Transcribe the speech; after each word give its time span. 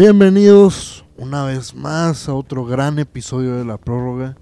Bienvenidos 0.00 1.04
una 1.18 1.44
vez 1.44 1.74
más 1.74 2.26
a 2.26 2.32
otro 2.32 2.64
gran 2.64 2.98
episodio 2.98 3.56
de 3.56 3.66
la 3.66 3.76
prórroga. 3.76 4.34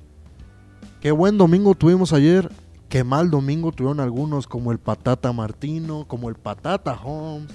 Qué 1.00 1.10
buen 1.10 1.36
domingo 1.36 1.74
tuvimos 1.74 2.12
ayer. 2.12 2.48
Qué 2.88 3.02
mal 3.02 3.28
domingo 3.28 3.72
tuvieron 3.72 3.98
algunos 3.98 4.46
como 4.46 4.70
el 4.70 4.78
Patata 4.78 5.32
Martino, 5.32 6.06
como 6.06 6.28
el 6.28 6.36
Patata 6.36 6.96
Holmes, 7.02 7.50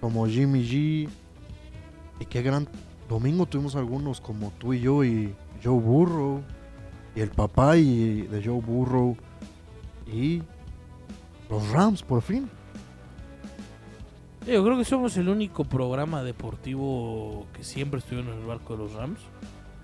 como 0.00 0.28
Jimmy 0.28 0.62
G. 0.62 1.08
Y 2.20 2.24
qué 2.26 2.40
gran 2.40 2.68
domingo 3.08 3.46
tuvimos 3.46 3.74
algunos 3.74 4.20
como 4.20 4.52
tú 4.56 4.72
y 4.72 4.82
yo 4.82 5.02
y 5.02 5.34
Joe 5.60 5.80
Burrow. 5.80 6.42
Y 7.16 7.20
el 7.20 7.30
papá 7.30 7.76
y 7.76 8.28
de 8.28 8.44
Joe 8.44 8.60
Burrow. 8.60 9.16
Y 10.06 10.40
los 11.50 11.68
Rams 11.70 12.04
por 12.04 12.22
fin. 12.22 12.48
Yo 14.46 14.64
creo 14.64 14.78
que 14.78 14.84
somos 14.84 15.16
el 15.16 15.28
único 15.28 15.64
programa 15.64 16.22
deportivo 16.22 17.46
que 17.52 17.62
siempre 17.62 18.00
estuvieron 18.00 18.32
en 18.32 18.40
el 18.40 18.46
barco 18.46 18.74
de 18.76 18.84
los 18.84 18.92
Rams. 18.94 19.20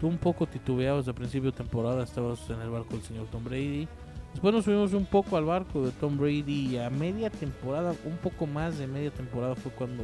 Tú 0.01 0.09
un 0.09 0.19
poco 0.19 0.47
titubeabas 0.47 1.07
de 1.07 1.15
principio 1.15 1.51
de 1.51 1.57
temporada, 1.57 2.03
estabas 2.03 2.49
en 2.51 2.61
el 2.61 2.71
barco 2.71 2.95
del 2.95 3.03
señor 3.03 3.27
Tom 3.27 3.45
Brady. 3.45 3.87
Después 4.33 4.55
nos 4.55 4.65
subimos 4.65 4.93
un 4.93 5.07
poco 5.07 5.37
al 5.37 5.45
barco 5.45 5.85
de 5.85 5.93
Tom 5.93 6.19
Brady 6.19 6.71
y 6.73 6.79
a 6.79 6.91
media 6.91 7.31
temporada, 7.31 7.95
un 8.05 8.17
poco 8.17 8.47
más 8.47 8.77
de 8.79 8.87
media 8.87 9.11
temporada 9.11 9.55
fue 9.55 9.73
cuando 9.73 10.03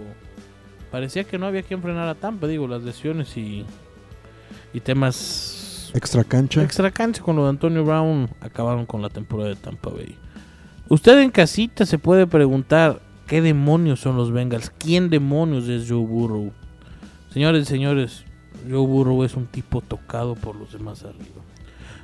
parecía 0.90 1.24
que 1.24 1.38
no 1.38 1.46
había 1.46 1.62
quien 1.62 1.82
frenar 1.82 2.08
a 2.08 2.14
Tampa, 2.14 2.46
digo, 2.46 2.66
las 2.66 2.82
lesiones 2.82 3.36
y, 3.36 3.64
y 4.72 4.80
temas 4.80 5.90
Extra 5.94 6.24
cancha. 6.24 6.62
extra 6.62 6.90
cancha 6.90 7.22
con 7.22 7.36
lo 7.36 7.44
de 7.44 7.50
Antonio 7.50 7.84
Brown 7.84 8.30
acabaron 8.40 8.86
con 8.86 9.02
la 9.02 9.10
temporada 9.10 9.50
de 9.50 9.56
Tampa 9.56 9.90
Bay. 9.90 10.16
Usted 10.88 11.18
en 11.20 11.30
casita 11.30 11.84
se 11.84 11.98
puede 11.98 12.26
preguntar 12.26 13.00
qué 13.32 13.40
demonios 13.40 13.98
son 13.98 14.18
los 14.18 14.30
Bengals, 14.30 14.68
quién 14.76 15.08
demonios 15.08 15.66
es 15.66 15.88
Joe 15.88 16.04
Burrow. 16.04 16.52
Señores 17.30 17.66
señores, 17.66 18.26
Joe 18.68 18.86
Burrow 18.86 19.24
es 19.24 19.36
un 19.36 19.46
tipo 19.46 19.80
tocado 19.80 20.34
por 20.34 20.54
los 20.54 20.74
demás 20.74 21.02
arriba. 21.04 21.40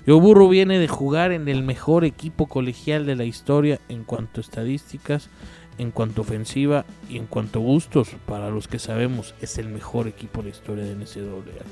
Joe 0.07 0.19
Burrow 0.19 0.49
viene 0.49 0.79
de 0.79 0.89
jugar 0.89 1.33
en 1.33 1.47
el 1.49 1.63
mejor 1.63 2.07
equipo 2.07 2.47
colegial 2.47 3.05
de 3.05 3.15
la 3.15 3.25
historia 3.25 3.79
en 3.91 4.05
cuanto 4.05 4.41
a 4.41 4.43
estadísticas, 4.43 5.29
en 5.77 5.91
cuanto 5.91 6.23
a 6.23 6.25
ofensiva 6.25 6.87
y 7.11 7.19
en 7.19 7.27
cuanto 7.27 7.59
a 7.59 7.63
gustos. 7.63 8.09
Para 8.25 8.49
los 8.49 8.67
que 8.67 8.79
sabemos, 8.79 9.35
es 9.43 9.59
el 9.59 9.69
mejor 9.69 10.09
equipo 10.09 10.39
de 10.39 10.45
la 10.45 10.57
historia 10.57 10.85
de 10.85 10.95
NCAA. 10.95 11.63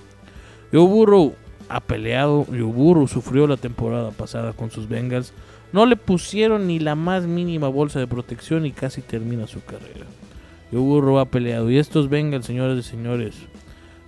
Joe 0.70 0.86
Burrow 0.86 1.34
ha 1.70 1.80
peleado, 1.80 2.44
Joe 2.44 2.60
Burrow 2.60 3.08
sufrió 3.08 3.46
la 3.46 3.56
temporada 3.56 4.10
pasada 4.10 4.52
con 4.52 4.70
sus 4.70 4.86
Bengals. 4.86 5.32
No 5.72 5.86
le 5.86 5.96
pusieron 5.96 6.66
ni 6.66 6.78
la 6.78 6.94
más 6.94 7.24
mínima 7.24 7.68
bolsa 7.68 7.98
de 7.98 8.06
protección 8.06 8.66
y 8.66 8.72
casi 8.72 9.02
termina 9.02 9.46
su 9.46 9.62
carrera. 9.64 10.06
Joe 10.70 10.80
Burrow 10.80 11.18
ha 11.18 11.26
peleado 11.26 11.70
y 11.70 11.78
estos 11.78 12.08
Bengals, 12.08 12.46
señores 12.46 12.84
y 12.84 12.88
señores, 12.88 13.36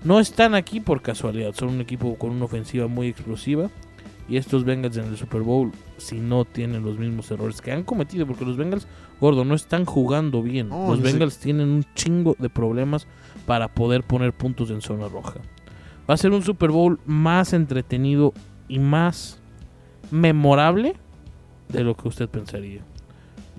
no 0.05 0.21
están 0.21 0.55
aquí 0.55 0.81
por 0.81 1.03
casualidad. 1.03 1.55
Son 1.55 1.69
un 1.69 1.81
equipo 1.81 2.17
con 2.17 2.31
una 2.31 2.45
ofensiva 2.45 2.87
muy 2.87 3.09
explosiva. 3.09 3.71
Y 4.29 4.37
estos 4.37 4.65
Bengals 4.65 4.99
en 4.99 5.07
el 5.07 5.17
Super 5.17 5.41
Bowl, 5.41 5.73
si 5.97 6.21
no 6.21 6.45
tienen 6.45 6.85
los 6.85 6.99
mismos 6.99 7.31
errores 7.31 7.63
que 7.63 7.73
han 7.73 7.83
cometido, 7.83 8.27
porque 8.27 8.45
los 8.45 8.59
Bengals, 8.59 8.87
gordo, 9.23 9.43
no 9.47 9.55
están 9.55 9.87
jugando 9.87 10.43
bien. 10.43 10.69
Los 10.69 11.01
Bengals 11.01 11.39
tienen 11.39 11.69
un 11.69 11.87
chingo 11.95 12.37
de 12.39 12.51
problemas 12.51 13.07
para 13.47 13.69
poder 13.69 14.03
poner 14.03 14.35
puntos 14.35 14.71
en 14.71 14.83
zona 14.83 15.09
roja. 15.09 15.41
Va 16.09 16.13
a 16.13 16.19
ser 16.19 16.33
un 16.33 16.43
Super 16.43 16.71
Bowl 16.71 17.01
más 17.07 17.55
entretenido 17.55 18.35
y 18.69 18.79
más 18.79 19.41
memorable 20.11 20.95
de 21.69 21.85
lo 21.85 21.97
que 21.97 22.09
usted 22.09 22.29
pensaría. 22.29 22.83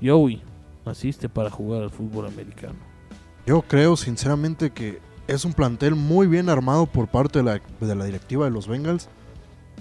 Joey, 0.02 0.42
naciste 0.86 1.30
para 1.30 1.50
jugar 1.50 1.84
al 1.84 1.90
fútbol 1.90 2.26
americano. 2.28 2.76
Yo 3.46 3.62
creo 3.62 3.98
sinceramente 3.98 4.72
que 4.72 5.00
es 5.28 5.46
un 5.46 5.54
plantel 5.54 5.96
muy 5.96 6.28
bien 6.28 6.50
armado 6.50 6.86
por 6.86 7.08
parte 7.08 7.40
de 7.40 7.46
la, 7.46 7.62
de 7.80 7.96
la 7.96 8.06
directiva 8.06 8.46
de 8.46 8.52
los 8.52 8.68
Bengals. 8.68 9.10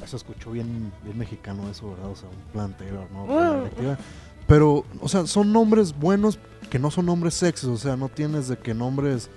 Se 0.06 0.16
escuchó 0.16 0.52
bien, 0.52 0.92
bien 1.02 1.18
mexicano 1.18 1.68
eso, 1.68 1.90
¿verdad? 1.90 2.10
O 2.10 2.16
sea, 2.16 2.28
un 2.28 2.52
plantel 2.52 2.96
armado 2.96 3.26
por 3.26 3.42
la 3.42 3.56
directiva. 3.58 3.98
Pero, 4.46 4.84
o 5.00 5.08
sea, 5.08 5.26
son 5.26 5.52
nombres 5.52 5.98
buenos 5.98 6.38
que 6.70 6.78
no 6.78 6.90
son 6.90 7.06
nombres 7.06 7.34
sexys. 7.34 7.68
O 7.68 7.76
sea, 7.76 7.96
no 7.96 8.08
tienes 8.08 8.48
de 8.48 8.56
que 8.56 8.74
nombres 8.74 9.28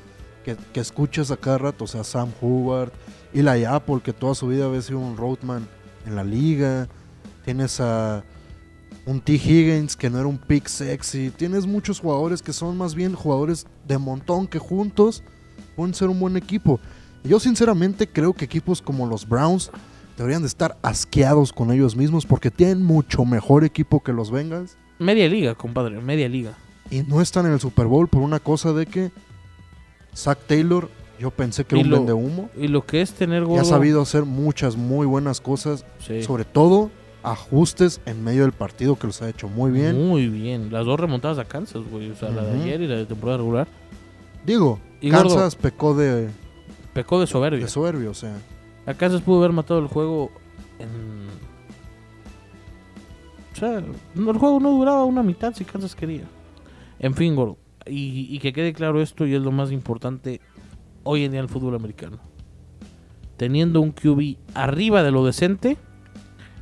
que, 0.46 0.56
que 0.72 0.80
escuches 0.80 1.32
a 1.32 1.38
cada 1.38 1.58
rato. 1.58 1.86
O 1.86 1.88
sea, 1.88 2.04
Sam 2.04 2.32
Howard, 2.42 2.92
Eli 3.34 3.66
Apple, 3.66 4.02
que 4.04 4.14
toda 4.14 4.36
su 4.36 4.48
vida 4.48 4.66
había 4.66 4.82
sido 4.82 5.00
un 5.00 5.18
roadman 5.18 5.68
en 6.06 6.16
la 6.16 6.24
liga. 6.24 6.88
Tienes 7.44 7.80
a 7.80 8.24
un 9.06 9.20
T. 9.22 9.34
Higgins 9.34 9.96
que 9.96 10.10
no 10.10 10.20
era 10.20 10.28
un 10.28 10.38
pick 10.38 10.68
sexy. 10.68 11.32
Tienes 11.32 11.66
muchos 11.66 12.00
jugadores 12.00 12.42
que 12.42 12.54
son 12.54 12.78
más 12.78 12.94
bien 12.96 13.16
jugadores 13.16 13.66
de 13.88 13.98
montón 13.98 14.48
que 14.48 14.60
juntos 14.60 15.24
pueden 15.76 15.94
ser 15.94 16.10
un 16.10 16.20
buen 16.20 16.38
equipo. 16.38 16.80
Y 17.24 17.30
yo 17.30 17.40
sinceramente 17.40 18.08
creo 18.08 18.34
que 18.34 18.46
equipos 18.46 18.82
como 18.82 19.08
los 19.08 19.28
Browns 19.28 19.72
deberían 20.18 20.42
de 20.42 20.48
estar 20.48 20.78
asqueados 20.82 21.52
con 21.54 21.72
ellos 21.72 21.96
mismos 21.96 22.26
porque 22.26 22.52
tienen 22.52 22.84
mucho 22.84 23.26
mejor 23.26 23.64
equipo 23.64 24.02
que 24.04 24.14
los 24.14 24.30
Bengals 24.30 24.78
Media 25.00 25.28
liga, 25.28 25.56
compadre, 25.56 26.00
media 26.00 26.30
liga. 26.30 26.54
y 26.92 27.02
no 27.02 27.22
están 27.22 27.48
en 27.48 27.54
el 27.54 27.60
Super 27.60 27.88
Bowl 27.88 28.08
por 28.08 28.22
una 28.22 28.40
cosa 28.40 28.72
de 28.74 28.86
que 28.86 29.12
Zach 30.16 30.38
Taylor, 30.46 30.90
yo 31.20 31.32
pensé 31.32 31.64
que 31.64 31.76
Y 31.78 31.80
era 31.80 31.88
un 31.90 31.94
vende 31.96 32.14
humo 32.14 32.50
Y 32.56 32.68
lo 32.68 32.86
que 32.86 33.02
es 33.02 33.14
tener 33.14 33.44
y 33.44 33.46
gordo... 33.46 33.62
ha 33.62 33.66
sabido 33.66 34.02
hacer 34.02 34.26
muchas 34.26 34.76
muy 34.76 35.08
buenas 35.08 35.42
cosas, 35.42 35.86
Sí. 36.06 36.22
sobre 36.24 36.44
todo 36.46 36.92
ajustes 37.24 38.02
en 38.06 38.24
medio 38.24 38.44
del 38.44 38.52
partido 38.52 38.96
que 38.98 39.08
los 39.08 39.22
ha 39.22 39.30
hecho 39.30 39.48
muy 39.48 39.72
bien. 39.72 40.08
Muy 40.08 40.28
bien. 40.28 40.72
Las 40.72 40.86
dos 40.86 41.00
remontadas 41.00 41.38
a 41.40 41.46
Kansas, 41.46 41.84
güey. 41.90 42.12
O 42.12 42.16
sea, 42.16 42.30
la 42.30 42.44
de 42.44 42.62
ayer 42.62 42.82
y 42.82 42.88
la 42.88 42.96
de 42.96 43.06
temporada 43.06 43.38
regular. 43.38 43.68
Digo, 44.46 44.80
Y 45.02 45.10
gordo. 45.12 45.30
Kansas 45.30 45.56
pecó 45.56 45.94
de, 45.96 46.30
Pecó 46.94 47.20
de 47.20 47.28
soberbia. 47.28 47.64
de 47.64 47.70
soberbio, 47.70 48.12
o 48.12 48.16
sea, 48.16 48.36
A 48.86 48.94
Kansas 48.94 49.22
pudo 49.22 49.40
haber 49.40 49.52
matado 49.52 49.80
el 49.80 49.88
juego 49.88 50.32
en... 50.80 50.90
O 53.54 53.56
sea, 53.56 53.78
el 53.78 54.38
juego 54.38 54.60
no 54.60 54.72
duraba 54.72 55.06
una 55.06 55.22
mitad 55.24 55.54
si 55.54 55.66
Kansas 55.66 55.96
quería. 55.96 56.24
En 57.00 57.14
fin, 57.14 57.36
gordo. 57.36 57.58
Y, 57.86 58.28
y 58.30 58.40
que 58.40 58.54
quede 58.54 58.74
claro 58.74 59.02
esto, 59.02 59.26
y 59.26 59.36
es 59.36 59.42
lo 59.42 59.52
más 59.52 59.72
importante 59.72 60.42
hoy 61.04 61.26
en 61.26 61.32
día 61.32 61.40
en 61.40 61.46
el 61.46 61.50
fútbol 61.50 61.76
americano. 61.76 62.18
Teniendo 63.38 63.82
un 63.82 63.92
QB 63.92 64.38
arriba 64.54 65.04
de 65.04 65.12
lo 65.12 65.26
decente, 65.26 65.78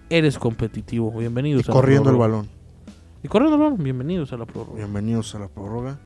eres 0.09 0.37
competitivo. 0.39 1.11
Bienvenidos 1.11 1.65
a 1.69 1.71
la 1.71 1.73
corriendo 1.73 2.09
el 2.09 2.15
prórroga. 2.15 2.37
balón. 2.37 2.49
Y 3.23 3.27
corriendo 3.27 3.55
el 3.55 3.61
balón, 3.61 3.83
bienvenidos 3.83 4.33
a 4.33 4.37
la 4.37 4.45
prórroga. 4.45 4.77
Bienvenidos 4.77 5.35
a 5.35 5.39
la 5.39 5.47
prórroga. 5.47 5.99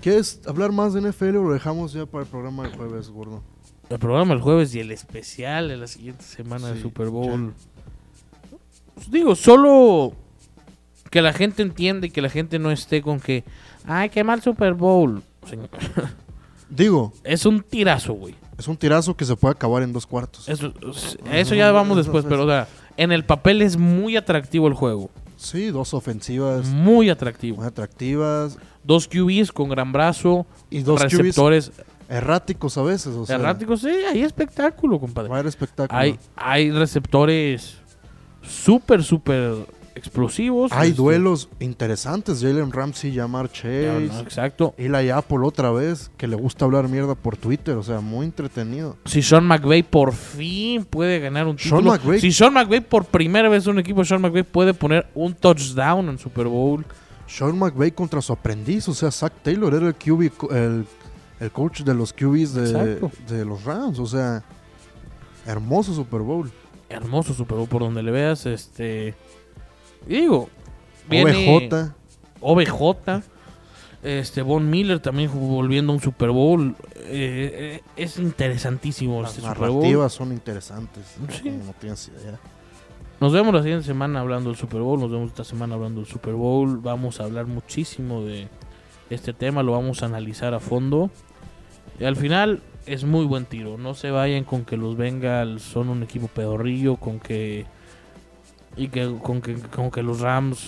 ¿Quieres 0.00 0.40
hablar 0.48 0.72
más 0.72 0.94
de 0.94 1.00
NFL 1.00 1.36
o 1.36 1.44
lo 1.44 1.52
dejamos 1.52 1.92
ya 1.92 2.06
para 2.06 2.24
el 2.24 2.30
programa 2.30 2.64
del 2.64 2.76
jueves, 2.76 3.08
gordo? 3.08 3.40
El 3.88 3.98
programa 4.00 4.34
el 4.34 4.40
jueves 4.40 4.74
y 4.74 4.80
el 4.80 4.90
especial 4.90 5.68
de 5.68 5.76
la 5.76 5.86
siguiente 5.86 6.24
semana 6.24 6.68
del 6.68 6.76
Sí, 6.78 6.82
Super 6.82 7.08
Bowl. 7.08 7.54
Pues 8.94 9.10
digo, 9.10 9.36
solo 9.36 10.12
que 11.10 11.22
la 11.22 11.32
gente 11.32 11.62
entiende 11.62 12.08
y 12.08 12.10
que 12.10 12.20
la 12.20 12.30
gente 12.30 12.58
no 12.58 12.72
esté 12.72 13.00
con 13.00 13.20
que, 13.20 13.44
ay, 13.86 14.08
qué 14.08 14.24
mal 14.24 14.42
Super 14.42 14.74
Bowl. 14.74 15.22
Señor, 15.48 15.68
Digo, 16.68 17.12
Es 17.24 17.44
un 17.44 17.60
tirazo, 17.62 18.14
güey. 18.14 18.34
es 18.56 18.66
un 18.68 18.76
tirazo 18.76 19.14
que 19.16 19.24
se 19.24 19.36
puede 19.36 19.52
acabar 19.52 19.82
en 19.82 19.92
dos 19.92 20.06
cuartos. 20.06 20.48
Eso, 20.48 20.72
eso 21.30 21.54
ya 21.54 21.70
vamos 21.72 21.96
después, 21.98 22.24
pero 22.28 22.44
o 22.44 22.46
sea, 22.48 22.66
en 22.96 23.12
el 23.12 23.24
papel 23.24 23.62
es 23.62 23.76
muy 23.76 24.16
atractivo 24.16 24.68
el 24.68 24.74
juego. 24.74 25.10
Sí, 25.36 25.66
dos 25.66 25.92
ofensivas 25.92 26.66
Muy 26.68 27.10
atractivo. 27.10 27.56
muy 27.58 27.66
atractivas 27.66 28.58
Dos 28.84 29.08
QBs 29.08 29.52
con 29.52 29.68
gran 29.68 29.92
brazo, 29.92 30.46
y 30.70 30.82
dos 30.82 31.00
QBs 31.02 31.12
receptores 31.12 31.72
erráticos 32.08 32.76
a 32.78 32.82
veces. 32.82 33.14
O 33.14 33.26
sea, 33.26 33.36
erráticos. 33.36 33.80
Sí, 33.80 33.88
hay 33.88 34.22
espectáculo, 34.22 34.98
compadre. 34.98 35.28
va 35.28 35.36
a 35.36 35.38
haber 35.38 35.48
espectáculo. 35.48 35.98
Hay, 35.98 36.18
hay 36.36 36.70
receptores 36.70 37.76
súper, 38.42 39.04
súper 39.04 39.54
explosivos. 40.02 40.72
Hay 40.72 40.90
Este, 40.90 41.00
duelos 41.02 41.48
interesantes. 41.60 42.40
Jalen 42.42 42.72
Ramsey, 42.72 43.14
Jamar 43.14 43.50
Chase. 43.50 44.08
no, 44.12 44.20
exacto. 44.20 44.74
Eli 44.76 45.10
Apple 45.10 45.38
otra 45.44 45.70
vez, 45.70 46.10
que 46.16 46.26
le 46.26 46.36
gusta 46.36 46.64
hablar 46.64 46.88
mierda 46.88 47.14
por 47.14 47.36
Twitter, 47.36 47.76
o 47.76 47.82
sea, 47.82 48.00
muy 48.00 48.26
entretenido. 48.26 48.96
Si 49.04 49.22
Sean 49.22 49.46
McVay 49.46 49.82
por 49.84 50.12
fin 50.12 50.84
puede 50.84 51.20
ganar 51.20 51.46
un 51.46 51.58
Sean 51.58 51.78
título. 51.82 51.92
McVay- 51.96 52.20
Si 52.20 52.32
Sean 52.32 52.52
McVay 52.52 52.80
por 52.80 53.04
primera 53.04 53.48
vez 53.48 53.66
un 53.66 53.78
equipo 53.78 54.04
Sean 54.04 54.20
McVay 54.20 54.42
puede 54.42 54.74
poner 54.74 55.06
un 55.14 55.34
touchdown 55.34 56.08
en 56.08 56.18
Super 56.18 56.46
Bowl. 56.48 56.84
Sean 57.26 57.56
McVay 57.58 57.92
contra 57.92 58.20
su 58.20 58.32
aprendiz, 58.32 58.88
o 58.88 58.94
sea, 58.94 59.10
Zach 59.10 59.32
Taylor 59.42 59.72
era 59.74 59.86
el 59.88 59.94
QB, 59.94 60.50
el, 60.52 60.84
el 61.40 61.50
coach 61.50 61.80
de 61.82 61.94
los 61.94 62.12
QBs 62.12 62.52
de, 62.54 63.00
de 63.28 63.44
los 63.44 63.64
Rams, 63.64 63.98
o 63.98 64.06
sea, 64.06 64.42
hermoso 65.46 65.94
Super 65.94 66.20
Bowl. 66.20 66.50
Hermoso 66.88 67.32
Super 67.32 67.56
Bowl 67.56 67.68
por 67.68 67.80
donde 67.80 68.02
le 68.02 68.10
veas. 68.10 68.44
Este. 68.44 69.14
Digo. 70.06 70.48
Viene 71.08 71.32
OBJ, 71.56 71.92
OBJ. 72.40 73.22
Este, 74.02 74.42
Von 74.42 74.68
Miller 74.68 74.98
también 74.98 75.30
volviendo 75.32 75.92
a 75.92 75.96
un 75.96 76.02
Super 76.02 76.30
Bowl. 76.30 76.74
Eh, 76.96 77.80
eh, 77.80 77.82
es 77.96 78.18
interesantísimo 78.18 79.22
las 79.22 79.30
este 79.36 79.42
Super 79.42 79.68
Bowl. 79.68 79.76
narrativas 79.76 80.12
son 80.12 80.32
interesantes, 80.32 81.16
Sí. 81.40 81.50
no 81.50 81.72
tienes 81.80 82.08
idea. 82.08 82.38
Nos 83.20 83.32
vemos 83.32 83.54
la 83.54 83.62
siguiente 83.62 83.86
semana 83.86 84.18
hablando 84.20 84.50
del 84.50 84.58
Super 84.58 84.80
Bowl. 84.80 84.98
Nos 84.98 85.10
vemos 85.12 85.28
esta 85.28 85.44
semana 85.44 85.74
hablando 85.76 86.00
del 86.00 86.10
Super 86.10 86.34
Bowl. 86.34 86.78
Vamos 86.78 87.20
a 87.20 87.24
hablar 87.24 87.46
muchísimo 87.46 88.24
de 88.24 88.48
este 89.10 89.32
tema. 89.32 89.62
Lo 89.62 89.72
vamos 89.72 90.02
a 90.02 90.06
analizar 90.06 90.54
a 90.54 90.58
fondo. 90.58 91.08
Y 92.00 92.04
al 92.04 92.16
final 92.16 92.60
es 92.86 93.04
muy 93.04 93.24
buen 93.24 93.44
tiro. 93.44 93.78
No 93.78 93.94
se 93.94 94.10
vayan 94.10 94.42
con 94.42 94.64
que 94.64 94.76
los 94.76 94.96
Bengals 94.96 95.62
son 95.62 95.88
un 95.88 96.02
equipo 96.02 96.26
pedorrillo. 96.26 96.96
Con 96.96 97.20
que. 97.20 97.64
Y 98.76 98.88
que 98.88 99.16
con 99.22 99.40
que, 99.40 99.54
con 99.54 99.90
que 99.90 100.02
los 100.02 100.20
Rams 100.20 100.66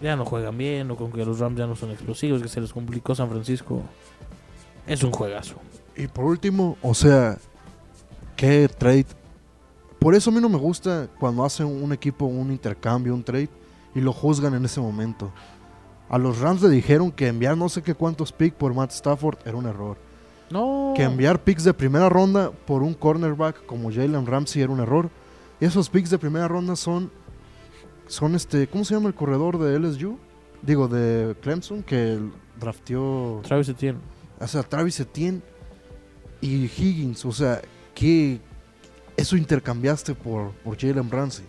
ya 0.00 0.16
no 0.16 0.24
juegan 0.24 0.56
bien. 0.56 0.90
O 0.90 0.96
con 0.96 1.12
que 1.12 1.24
los 1.24 1.38
Rams 1.38 1.58
ya 1.58 1.66
no 1.66 1.76
son 1.76 1.90
explosivos. 1.90 2.42
Que 2.42 2.48
se 2.48 2.60
les 2.60 2.72
complicó 2.72 3.14
San 3.14 3.28
Francisco. 3.28 3.82
Es 4.86 5.02
un 5.02 5.12
juegazo. 5.12 5.56
Y 5.96 6.06
por 6.06 6.24
último, 6.24 6.76
o 6.82 6.94
sea, 6.94 7.38
qué 8.36 8.68
trade. 8.68 9.06
Por 9.98 10.14
eso 10.14 10.30
a 10.30 10.32
mí 10.32 10.40
no 10.40 10.48
me 10.48 10.58
gusta 10.58 11.08
cuando 11.20 11.44
hacen 11.44 11.66
un 11.66 11.92
equipo 11.92 12.24
un 12.24 12.50
intercambio, 12.50 13.14
un 13.14 13.22
trade, 13.22 13.50
y 13.94 14.00
lo 14.00 14.12
juzgan 14.12 14.54
en 14.54 14.64
ese 14.64 14.80
momento. 14.80 15.32
A 16.08 16.18
los 16.18 16.40
Rams 16.40 16.62
le 16.62 16.68
dijeron 16.68 17.12
que 17.12 17.28
enviar 17.28 17.56
no 17.56 17.68
sé 17.68 17.82
qué 17.82 17.94
cuántos 17.94 18.32
picks 18.32 18.56
por 18.56 18.74
Matt 18.74 18.90
Stafford 18.90 19.38
era 19.44 19.56
un 19.56 19.66
error. 19.66 19.96
No. 20.50 20.92
Que 20.96 21.04
enviar 21.04 21.42
picks 21.42 21.64
de 21.64 21.72
primera 21.72 22.08
ronda 22.08 22.50
por 22.50 22.82
un 22.82 22.94
cornerback 22.94 23.64
como 23.64 23.90
Jalen 23.90 24.26
Ramsey 24.26 24.62
era 24.62 24.72
un 24.72 24.80
error. 24.80 25.08
Y 25.62 25.64
esos 25.64 25.88
picks 25.88 26.10
de 26.10 26.18
primera 26.18 26.48
ronda 26.48 26.74
son. 26.74 27.08
Son 28.08 28.34
este. 28.34 28.66
¿Cómo 28.66 28.84
se 28.84 28.94
llama 28.94 29.06
el 29.06 29.14
corredor 29.14 29.60
de 29.60 29.78
LSU? 29.78 30.18
Digo, 30.60 30.88
de 30.88 31.36
Clemson, 31.40 31.84
que 31.84 32.18
drafteó. 32.58 33.40
Travis 33.44 33.68
Etienne. 33.68 34.00
O 34.40 34.46
sea, 34.48 34.64
Travis 34.64 34.98
Etienne 34.98 35.40
y 36.40 36.64
Higgins. 36.64 37.24
O 37.24 37.30
sea, 37.30 37.62
que 37.94 38.40
eso 39.16 39.36
intercambiaste 39.36 40.16
por, 40.16 40.50
por 40.64 40.76
Jalen 40.76 41.08
Ramsey. 41.08 41.44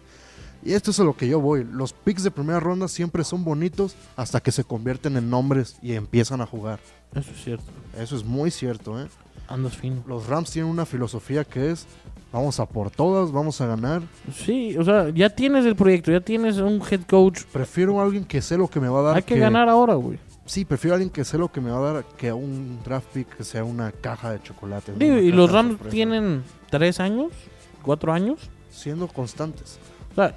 Y 0.61 0.73
esto 0.73 0.91
es 0.91 0.99
a 0.99 1.03
lo 1.03 1.17
que 1.17 1.27
yo 1.27 1.41
voy. 1.41 1.63
Los 1.63 1.93
picks 1.93 2.21
de 2.21 2.29
primera 2.29 2.59
ronda 2.59 2.87
siempre 2.89 3.23
son 3.23 3.43
bonitos 3.43 3.95
hasta 4.15 4.39
que 4.41 4.51
se 4.51 4.63
convierten 4.63 5.17
en 5.17 5.31
nombres 5.31 5.77
y 5.81 5.93
empiezan 5.93 6.39
a 6.39 6.45
jugar. 6.45 6.79
Eso 7.15 7.31
es 7.31 7.43
cierto. 7.43 7.65
Eso 7.97 8.15
es 8.15 8.23
muy 8.23 8.51
cierto, 8.51 9.01
¿eh? 9.01 9.07
Andas 9.47 9.75
fino. 9.75 10.03
Los 10.07 10.27
Rams 10.27 10.51
tienen 10.51 10.69
una 10.69 10.85
filosofía 10.85 11.43
que 11.43 11.71
es, 11.71 11.87
vamos 12.33 12.59
a 12.59 12.65
por 12.65 12.89
todas, 12.89 13.31
vamos 13.31 13.61
a 13.61 13.67
ganar. 13.67 14.01
Sí, 14.33 14.75
o 14.77 14.83
sea, 14.83 15.09
ya 15.09 15.29
tienes 15.29 15.65
el 15.65 15.75
proyecto, 15.75 16.11
ya 16.11 16.19
tienes 16.19 16.57
un 16.57 16.81
head 16.81 17.01
coach. 17.07 17.43
Prefiero 17.53 18.01
a 18.01 18.03
alguien 18.03 18.25
que 18.25 18.41
sé 18.41 18.57
lo 18.57 18.67
que 18.67 18.79
me 18.79 18.89
va 18.89 18.99
a 18.99 19.03
dar. 19.03 19.15
Hay 19.17 19.23
que, 19.23 19.37
ganar 19.37 19.69
ahora, 19.69 19.93
güey. 19.93 20.17
Sí, 20.45 20.65
prefiero 20.65 20.95
a 20.95 20.97
alguien 20.97 21.11
que 21.11 21.23
sé 21.23 21.37
lo 21.37 21.49
que 21.51 21.61
me 21.61 21.69
va 21.69 21.77
a 21.77 21.93
dar 21.93 22.05
que 22.17 22.29
a 22.29 22.35
un 22.35 22.79
draft 22.83 23.07
pick 23.13 23.37
que 23.37 23.43
sea 23.43 23.63
una 23.63 23.91
caja 23.91 24.31
de 24.31 24.41
chocolate. 24.41 24.93
Digo, 24.97 25.17
y 25.17 25.31
los 25.31 25.49
Rams 25.51 25.77
tienen 25.89 26.43
tres 26.69 26.99
años, 26.99 27.31
cuatro 27.83 28.11
años. 28.11 28.49
Siendo 28.71 29.07
constantes. 29.07 29.77
O 30.11 30.15
sea, 30.15 30.35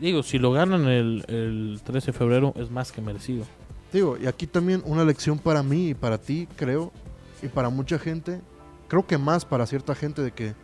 digo, 0.00 0.22
si 0.22 0.38
lo 0.38 0.50
ganan 0.52 0.86
el, 0.88 1.24
el 1.28 1.80
13 1.84 2.06
de 2.06 2.12
febrero 2.18 2.54
es 2.56 2.70
más 2.70 2.90
que 2.90 3.02
merecido. 3.02 3.44
Digo, 3.92 4.16
y 4.18 4.26
aquí 4.26 4.46
también 4.46 4.82
una 4.86 5.04
lección 5.04 5.38
para 5.38 5.62
mí 5.62 5.90
y 5.90 5.94
para 5.94 6.16
ti, 6.16 6.48
creo, 6.56 6.92
y 7.42 7.48
para 7.48 7.68
mucha 7.68 7.98
gente, 7.98 8.40
creo 8.88 9.06
que 9.06 9.18
más 9.18 9.44
para 9.44 9.66
cierta 9.66 9.94
gente 9.94 10.22
de 10.22 10.32
que 10.32 10.54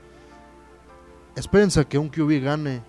espérense 1.36 1.80
a 1.80 1.84
que 1.84 1.98
un 1.98 2.08
QB 2.08 2.42
gane 2.42 2.82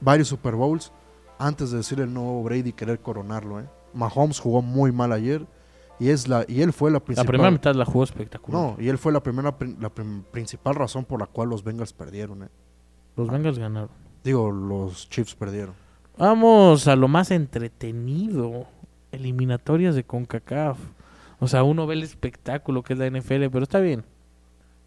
varios 0.00 0.28
Super 0.28 0.54
Bowls 0.54 0.92
antes 1.38 1.70
de 1.70 1.78
decirle 1.78 2.04
el 2.04 2.12
nuevo 2.14 2.42
Brady 2.42 2.70
y 2.70 2.72
querer 2.72 3.00
coronarlo, 3.00 3.60
¿eh? 3.60 3.66
Mahomes 3.94 4.38
jugó 4.40 4.62
muy 4.62 4.90
mal 4.92 5.12
ayer 5.12 5.46
y 5.98 6.08
es 6.08 6.26
la 6.28 6.44
y 6.48 6.62
él 6.62 6.72
fue 6.72 6.90
la 6.90 7.00
principal 7.00 7.26
La 7.26 7.28
primera 7.28 7.50
mitad 7.50 7.74
la 7.74 7.84
jugó 7.84 8.04
espectacular. 8.04 8.60
No, 8.60 8.76
y 8.82 8.88
él 8.88 8.98
fue 8.98 9.12
la 9.12 9.22
primera 9.22 9.54
la 9.80 9.88
prim- 9.90 10.22
principal 10.30 10.74
razón 10.74 11.04
por 11.04 11.20
la 11.20 11.26
cual 11.26 11.48
los 11.50 11.62
Bengals 11.62 11.92
perdieron, 11.92 12.44
¿eh? 12.44 12.48
Los 13.16 13.28
Bengals 13.28 13.58
ganaron. 13.58 13.90
Digo, 14.24 14.50
los 14.50 15.08
Chiefs 15.10 15.34
perdieron. 15.34 15.74
Vamos 16.16 16.86
a 16.88 16.96
lo 16.96 17.08
más 17.08 17.30
entretenido. 17.30 18.66
Eliminatorias 19.10 19.94
de 19.94 20.04
CONCACAF. 20.04 20.78
O 21.38 21.46
sea, 21.48 21.64
uno 21.64 21.86
ve 21.86 21.94
el 21.94 22.02
espectáculo 22.02 22.82
que 22.82 22.94
es 22.94 22.98
la 22.98 23.06
NFL, 23.10 23.48
pero 23.50 23.62
está 23.64 23.78
bien. 23.80 24.04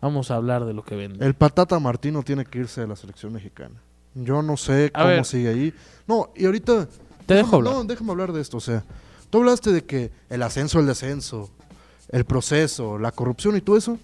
Vamos 0.06 0.30
a 0.30 0.36
hablar 0.36 0.66
de 0.66 0.74
lo 0.76 0.84
que 0.84 0.96
vende. 0.96 1.26
El 1.26 1.34
Patata 1.34 1.80
Martino 1.80 2.22
tiene 2.22 2.46
que 2.46 2.60
irse 2.60 2.80
de 2.82 2.86
la 2.86 2.96
selección 2.96 3.34
mexicana. 3.34 3.82
Yo 4.14 4.44
no 4.44 4.56
sé 4.56 4.92
A 4.94 5.00
cómo 5.02 5.08
ver. 5.10 5.26
sigue 5.26 5.50
ahí. 5.50 5.74
No, 6.06 6.30
y 6.36 6.46
ahorita 6.46 6.88
Te 7.26 7.34
dejo 7.34 7.56
hablar. 7.56 7.74
No, 7.74 7.84
déjame 7.86 8.12
hablar 8.12 8.32
de 8.32 8.40
esto. 8.40 8.58
O 8.58 8.60
sea, 8.60 8.84
tú 9.32 9.40
hablaste 9.40 9.72
de 9.72 9.84
que 9.84 10.12
el 10.30 10.44
ascenso, 10.44 10.80
el 10.80 10.86
descenso, 10.86 11.50
el 12.10 12.24
proceso, 12.24 13.00
la 13.00 13.12
corrupción 13.12 13.58
y 13.58 13.62
todo 13.62 13.78
eso. 13.78 13.98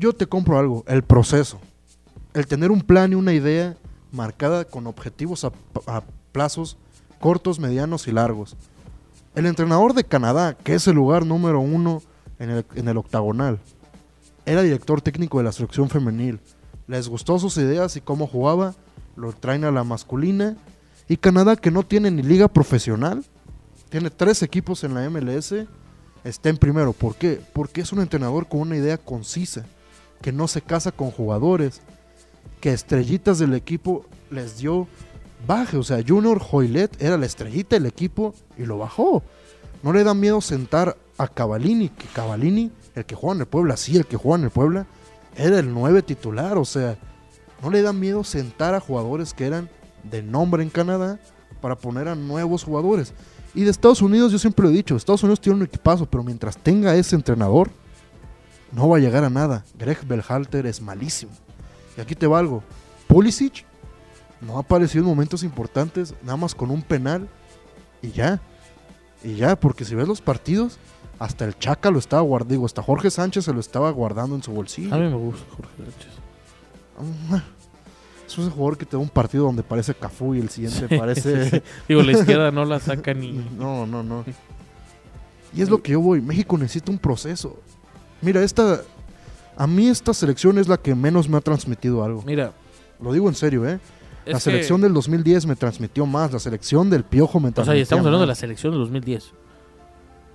Yo 0.00 0.12
te 0.12 0.26
compro 0.26 0.58
algo, 0.58 0.82
el 0.88 1.04
proceso. 1.04 1.60
El 2.32 2.48
tener 2.48 2.72
un 2.72 2.80
plan 2.80 3.12
y 3.12 3.14
una 3.14 3.34
idea 3.34 3.76
marcada 4.10 4.64
con 4.64 4.88
objetivos 4.88 5.44
a, 5.44 5.52
a 5.86 6.02
plazos 6.32 6.76
cortos, 7.20 7.60
medianos 7.60 8.08
y 8.08 8.10
largos. 8.10 8.56
El 9.36 9.46
entrenador 9.46 9.94
de 9.94 10.02
Canadá, 10.02 10.54
que 10.54 10.74
es 10.74 10.88
el 10.88 10.96
lugar 10.96 11.24
número 11.24 11.60
uno 11.60 12.02
en 12.40 12.50
el, 12.50 12.66
en 12.74 12.88
el 12.88 12.96
octagonal, 12.96 13.60
era 14.46 14.62
director 14.62 15.00
técnico 15.00 15.38
de 15.38 15.44
la 15.44 15.52
selección 15.52 15.88
femenil. 15.88 16.40
Les 16.86 17.08
gustó 17.08 17.38
sus 17.38 17.56
ideas 17.56 17.96
y 17.96 18.00
cómo 18.00 18.26
jugaba, 18.26 18.74
lo 19.16 19.32
traen 19.32 19.64
a 19.64 19.70
la 19.70 19.84
masculina 19.84 20.56
y 21.08 21.16
Canadá, 21.18 21.56
que 21.56 21.70
no 21.70 21.82
tiene 21.82 22.10
ni 22.10 22.22
liga 22.22 22.48
profesional, 22.48 23.24
tiene 23.90 24.10
tres 24.10 24.42
equipos 24.42 24.84
en 24.84 24.94
la 24.94 25.08
MLS, 25.10 25.54
está 26.24 26.48
en 26.48 26.56
primero. 26.56 26.92
¿Por 26.92 27.14
qué? 27.16 27.40
Porque 27.52 27.82
es 27.82 27.92
un 27.92 28.00
entrenador 28.00 28.48
con 28.48 28.60
una 28.60 28.76
idea 28.76 28.96
concisa, 28.96 29.66
que 30.22 30.32
no 30.32 30.48
se 30.48 30.62
casa 30.62 30.92
con 30.92 31.10
jugadores, 31.10 31.82
que 32.60 32.72
estrellitas 32.72 33.38
del 33.38 33.52
equipo 33.54 34.06
les 34.30 34.58
dio 34.58 34.88
baje. 35.46 35.76
O 35.76 35.82
sea, 35.82 36.02
Junior 36.06 36.40
Hoylet 36.50 37.00
era 37.02 37.18
la 37.18 37.26
estrellita 37.26 37.76
del 37.76 37.86
equipo 37.86 38.34
y 38.56 38.64
lo 38.64 38.78
bajó. 38.78 39.22
No 39.82 39.92
le 39.92 40.04
da 40.04 40.14
miedo 40.14 40.40
sentar 40.40 40.96
a 41.18 41.28
Cavalini, 41.28 41.90
que 41.90 42.06
Cavalini, 42.06 42.72
el 42.94 43.04
que 43.04 43.14
juega 43.14 43.34
en 43.34 43.40
el 43.40 43.46
Puebla, 43.46 43.76
sí, 43.76 43.96
el 43.96 44.06
que 44.06 44.16
juega 44.16 44.38
en 44.38 44.44
el 44.44 44.50
Puebla, 44.50 44.86
era 45.36 45.58
el 45.58 45.72
9 45.72 46.02
titular. 46.02 46.58
O 46.58 46.64
sea, 46.64 46.96
no 47.62 47.70
le 47.70 47.82
da 47.82 47.92
miedo 47.92 48.24
sentar 48.24 48.74
a 48.74 48.80
jugadores 48.80 49.34
que 49.34 49.46
eran 49.46 49.68
de 50.02 50.22
nombre 50.22 50.62
en 50.62 50.70
Canadá 50.70 51.18
para 51.60 51.76
poner 51.76 52.08
a 52.08 52.14
nuevos 52.14 52.64
jugadores. 52.64 53.12
Y 53.54 53.62
de 53.62 53.70
Estados 53.70 54.02
Unidos, 54.02 54.32
yo 54.32 54.38
siempre 54.38 54.64
lo 54.64 54.70
he 54.70 54.74
dicho, 54.74 54.96
Estados 54.96 55.22
Unidos 55.22 55.40
tiene 55.40 55.58
un 55.58 55.64
equipazo, 55.64 56.06
pero 56.06 56.24
mientras 56.24 56.56
tenga 56.56 56.94
ese 56.96 57.14
entrenador, 57.14 57.70
no 58.72 58.88
va 58.88 58.96
a 58.96 59.00
llegar 59.00 59.24
a 59.24 59.30
nada. 59.30 59.64
Greg 59.78 60.04
Belhalter 60.06 60.66
es 60.66 60.82
malísimo. 60.82 61.32
Y 61.96 62.00
aquí 62.00 62.14
te 62.14 62.26
va 62.26 62.40
algo. 62.40 62.62
Pulisic 63.06 63.64
no 64.40 64.56
ha 64.56 64.60
aparecido 64.60 65.04
en 65.04 65.10
momentos 65.10 65.42
importantes, 65.44 66.14
nada 66.22 66.36
más 66.36 66.54
con 66.54 66.70
un 66.70 66.82
penal 66.82 67.28
y 68.02 68.10
ya. 68.10 68.40
Y 69.22 69.36
ya, 69.36 69.56
porque 69.56 69.84
si 69.84 69.94
ves 69.94 70.08
los 70.08 70.20
partidos, 70.20 70.78
hasta 71.18 71.44
el 71.44 71.58
Chaca 71.58 71.90
lo 71.90 71.98
estaba 71.98 72.22
guardando, 72.22 72.52
digo, 72.54 72.66
hasta 72.66 72.82
Jorge 72.82 73.10
Sánchez 73.10 73.44
se 73.44 73.52
lo 73.52 73.60
estaba 73.60 73.90
guardando 73.90 74.34
en 74.36 74.42
su 74.42 74.52
bolsillo. 74.52 74.94
A 74.94 74.98
mí 74.98 75.08
me 75.08 75.14
gusta 75.16 75.44
Jorge 75.56 75.72
Sánchez. 75.90 77.44
Es 78.26 78.38
un 78.38 78.50
jugador 78.50 78.76
que 78.78 78.84
te 78.86 78.96
da 78.96 79.02
un 79.02 79.08
partido 79.08 79.44
donde 79.44 79.62
parece 79.62 79.94
Cafú 79.94 80.34
y 80.34 80.40
el 80.40 80.48
siguiente 80.48 80.88
parece... 80.98 81.62
Digo, 81.88 82.02
la 82.02 82.12
izquierda 82.12 82.50
no 82.50 82.64
la 82.64 82.80
saca 82.80 83.14
ni. 83.14 83.32
No, 83.58 83.86
no, 83.86 84.02
no. 84.02 84.24
Y 85.54 85.62
es 85.62 85.68
lo 85.70 85.80
que 85.82 85.92
yo 85.92 86.00
voy. 86.00 86.20
México 86.20 86.56
necesita 86.58 86.90
un 86.90 86.98
proceso. 86.98 87.56
Mira, 88.22 88.42
esta... 88.42 88.80
A 89.56 89.68
mí 89.68 89.86
esta 89.86 90.12
selección 90.12 90.58
es 90.58 90.66
la 90.66 90.78
que 90.78 90.96
menos 90.96 91.28
me 91.28 91.36
ha 91.36 91.40
transmitido 91.40 92.02
algo. 92.02 92.22
Mira, 92.26 92.52
Lo 93.00 93.12
digo 93.12 93.28
en 93.28 93.36
serio, 93.36 93.68
¿eh? 93.68 93.78
La 94.26 94.34
que- 94.34 94.40
selección 94.40 94.80
del 94.80 94.92
2010 94.94 95.46
me 95.46 95.54
transmitió 95.54 96.06
más. 96.06 96.32
La 96.32 96.40
selección 96.40 96.90
del 96.90 97.04
Piojo 97.04 97.38
me 97.38 97.50
O 97.50 97.52
transmitió 97.52 97.72
sea, 97.72 97.78
y 97.78 97.82
estamos 97.82 98.04
hablando 98.06 98.22
de 98.22 98.26
la 98.26 98.30
más. 98.32 98.38
selección 98.38 98.72
del 98.72 98.80
2010. 98.80 99.32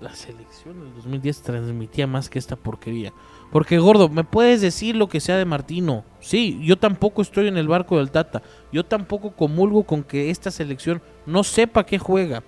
La 0.01 0.15
selección 0.15 0.79
del 0.79 0.93
2010 0.95 1.41
transmitía 1.41 2.07
más 2.07 2.29
que 2.29 2.39
esta 2.39 2.55
porquería. 2.55 3.11
Porque, 3.51 3.79
gordo, 3.79 4.07
me 4.07 4.23
puedes 4.23 4.61
decir 4.61 4.95
lo 4.95 5.09
que 5.09 5.19
sea 5.19 5.37
de 5.37 5.43
Martino. 5.43 6.05
Sí, 6.21 6.57
yo 6.63 6.77
tampoco 6.77 7.21
estoy 7.21 7.47
en 7.47 7.57
el 7.57 7.67
barco 7.67 7.97
del 7.97 8.11
Tata. 8.11 8.41
Yo 8.71 8.85
tampoco 8.85 9.31
comulgo 9.31 9.83
con 9.83 10.03
que 10.03 10.29
esta 10.29 10.51
selección 10.51 11.01
no 11.25 11.43
sepa 11.43 11.85
qué 11.85 11.99
juega. 11.99 12.43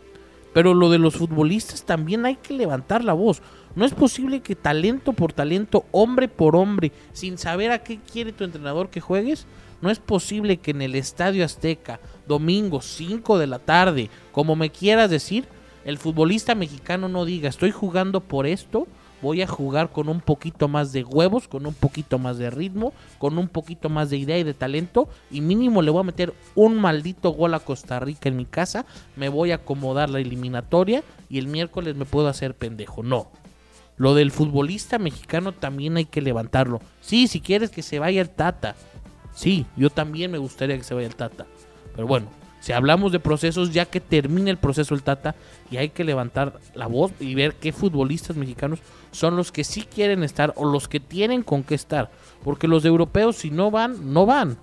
Pero 0.54 0.74
lo 0.74 0.90
de 0.90 0.98
los 0.98 1.16
futbolistas 1.16 1.84
también 1.84 2.26
hay 2.26 2.36
que 2.38 2.54
levantar 2.54 3.04
la 3.04 3.14
voz. 3.14 3.42
No 3.76 3.86
es 3.86 3.94
posible 3.94 4.42
que 4.42 4.56
talento 4.56 5.12
por 5.14 5.34
talento, 5.34 5.86
hombre 5.92 6.28
por 6.30 6.56
hombre, 6.56 6.92
sin 7.12 7.38
saber 7.38 7.72
a 7.72 7.84
qué 7.84 8.00
quiere 8.00 8.32
tu 8.32 8.44
entrenador 8.44 8.90
que 8.90 9.02
juegues, 9.02 9.46
no 9.82 9.90
es 9.90 10.00
posible 10.00 10.58
que 10.58 10.72
en 10.72 10.82
el 10.82 10.96
Estadio 10.96 11.44
Azteca, 11.44 12.00
domingo 12.28 12.82
5 12.82 13.38
de 13.38 13.48
la 13.48 13.60
tarde, 13.60 14.10
como 14.32 14.56
me 14.56 14.70
quieras 14.70 15.10
decir, 15.10 15.46
el 15.86 15.98
futbolista 15.98 16.56
mexicano 16.56 17.10
no 17.10 17.26
diga, 17.26 17.50
estoy 17.50 17.72
jugando 17.72 18.22
por 18.22 18.46
esto, 18.46 18.88
voy 19.22 19.42
a 19.42 19.48
jugar 19.48 19.92
con 19.92 20.10
un 20.10 20.22
poquito 20.22 20.68
más 20.68 20.92
de 20.92 21.04
huevos, 21.04 21.48
con 21.48 21.66
un 21.66 21.74
poquito 21.74 22.20
más 22.20 22.38
de 22.38 22.50
ritmo, 22.50 22.94
con 23.18 23.38
un 23.38 23.48
poquito 23.48 23.90
más 23.90 24.10
de 24.10 24.18
idea 24.18 24.38
y 24.38 24.44
de 24.44 24.54
talento, 24.54 25.10
y 25.30 25.42
mínimo 25.42 25.82
le 25.82 25.92
voy 25.92 26.02
a 26.02 26.06
meter 26.06 26.34
un 26.56 26.80
maldito 26.80 27.32
gol 27.32 27.54
a 27.54 27.60
Costa 27.60 28.00
Rica 28.00 28.30
en 28.30 28.38
mi 28.38 28.46
casa, 28.46 28.86
me 29.16 29.30
voy 29.30 29.52
a 29.52 29.56
acomodar 29.56 30.10
la 30.10 30.20
eliminatoria 30.20 31.04
y 31.30 31.38
el 31.38 31.48
miércoles 31.48 31.96
me 31.96 32.06
puedo 32.06 32.28
hacer 32.28 32.56
pendejo. 32.56 33.04
No. 33.04 33.32
Lo 33.98 34.16
del 34.16 34.32
futbolista 34.32 34.98
mexicano 34.98 35.52
también 35.52 35.98
hay 35.98 36.06
que 36.06 36.22
levantarlo. 36.22 36.82
Sí, 37.02 37.28
si 37.28 37.40
quieres 37.40 37.70
que 37.70 37.84
se 37.84 38.00
vaya 38.00 38.22
el 38.22 38.32
Tata, 38.32 38.76
Sí, 39.34 39.66
yo 39.76 39.90
también 39.90 40.32
me 40.32 40.38
gustaría 40.38 40.78
que 40.78 40.84
se 40.84 40.94
vaya 40.94 41.08
el 41.08 41.16
Tata. 41.16 41.46
Pero 41.96 42.08
bueno, 42.08 42.28
si 42.62 42.74
hablamos 42.74 43.12
de 43.12 43.20
procesos, 43.20 43.74
ya 43.74 43.86
que 43.86 44.00
termine 44.00 44.52
el 44.52 44.58
proceso 44.58 44.94
el 44.94 45.02
Tata, 45.02 45.36
y 45.72 45.78
hay 45.78 45.90
que 45.90 46.04
levantar 46.04 46.60
la 46.76 46.86
voz 46.86 47.12
y 47.20 47.34
ver 47.34 47.56
qué 47.56 47.74
futbolistas 47.74 48.38
mexicanos 48.38 48.80
son 49.12 49.36
los 49.36 49.52
que 49.52 49.64
sí 49.64 49.82
quieren 49.84 50.24
estar 50.24 50.54
o 50.56 50.66
los 50.66 50.88
que 50.88 51.00
tienen 51.00 51.42
con 51.42 51.64
qué 51.64 51.74
estar. 51.74 52.12
Porque 52.44 52.68
los 52.68 52.86
europeos, 52.86 53.38
si 53.38 53.50
no 53.50 53.72
van, 53.72 54.14
no 54.14 54.28
van. 54.28 54.58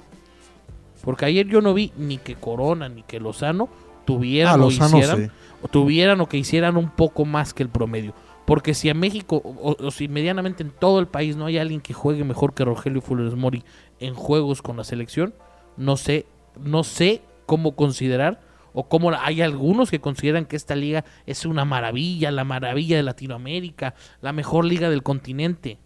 Porque 1.03 1.25
ayer 1.25 1.49
yo 1.49 1.61
no 1.61 1.75
vi 1.75 1.93
ni 1.97 2.19
que 2.19 2.37
Corona 2.37 2.89
ni 2.89 3.03
que 3.03 3.19
Lozano 3.19 3.69
tuvieran 4.05 4.53
Ah, 4.53 4.65
o 4.65 4.71
Lozano 4.71 4.99
hicieran 4.99 5.25
sí. 5.27 5.31
o 5.63 5.69
tuvieran 5.69 6.21
o 6.21 6.29
que 6.29 6.39
hicieran 6.39 6.77
un 6.77 6.91
poco 6.91 7.25
más 7.25 7.53
que 7.53 7.65
el 7.65 7.69
promedio. 7.69 8.15
Porque 8.45 8.75
si 8.75 8.89
a 8.91 8.95
México, 8.95 9.43
o, 9.45 9.77
o 9.79 9.91
si 9.91 10.07
medianamente 10.07 10.63
en 10.63 10.71
todo 10.71 11.01
el 11.01 11.09
país 11.09 11.37
no 11.37 11.47
hay 11.47 11.59
alguien 11.59 11.81
que 11.81 11.95
juegue 11.95 12.23
mejor 12.23 12.55
que 12.55 12.65
Rogelio 12.65 13.01
Funes 13.01 13.35
Mori 13.35 13.65
en 13.99 14.15
juegos 14.15 14.63
con 14.63 14.77
la 14.77 14.85
selección, 14.85 15.35
no 15.77 15.97
sé, 15.97 16.27
no 16.59 16.85
sé 16.85 17.23
cómo 17.49 17.75
considerar, 17.75 18.41
o 18.75 18.87
cómo 18.89 19.11
hay 19.11 19.41
algunos 19.41 19.91
que 19.91 20.01
consideran 20.01 20.45
que 20.45 20.55
esta 20.55 20.77
liga 20.77 21.03
es 21.25 21.47
una 21.47 21.65
maravilla, 21.65 22.31
la 22.31 22.45
maravilla 22.45 22.99
de 22.99 23.03
Latinoamérica, 23.03 23.95
la 24.21 24.35
mejor 24.35 24.67
liga 24.67 24.91
del 24.91 25.03
continente. 25.03 25.79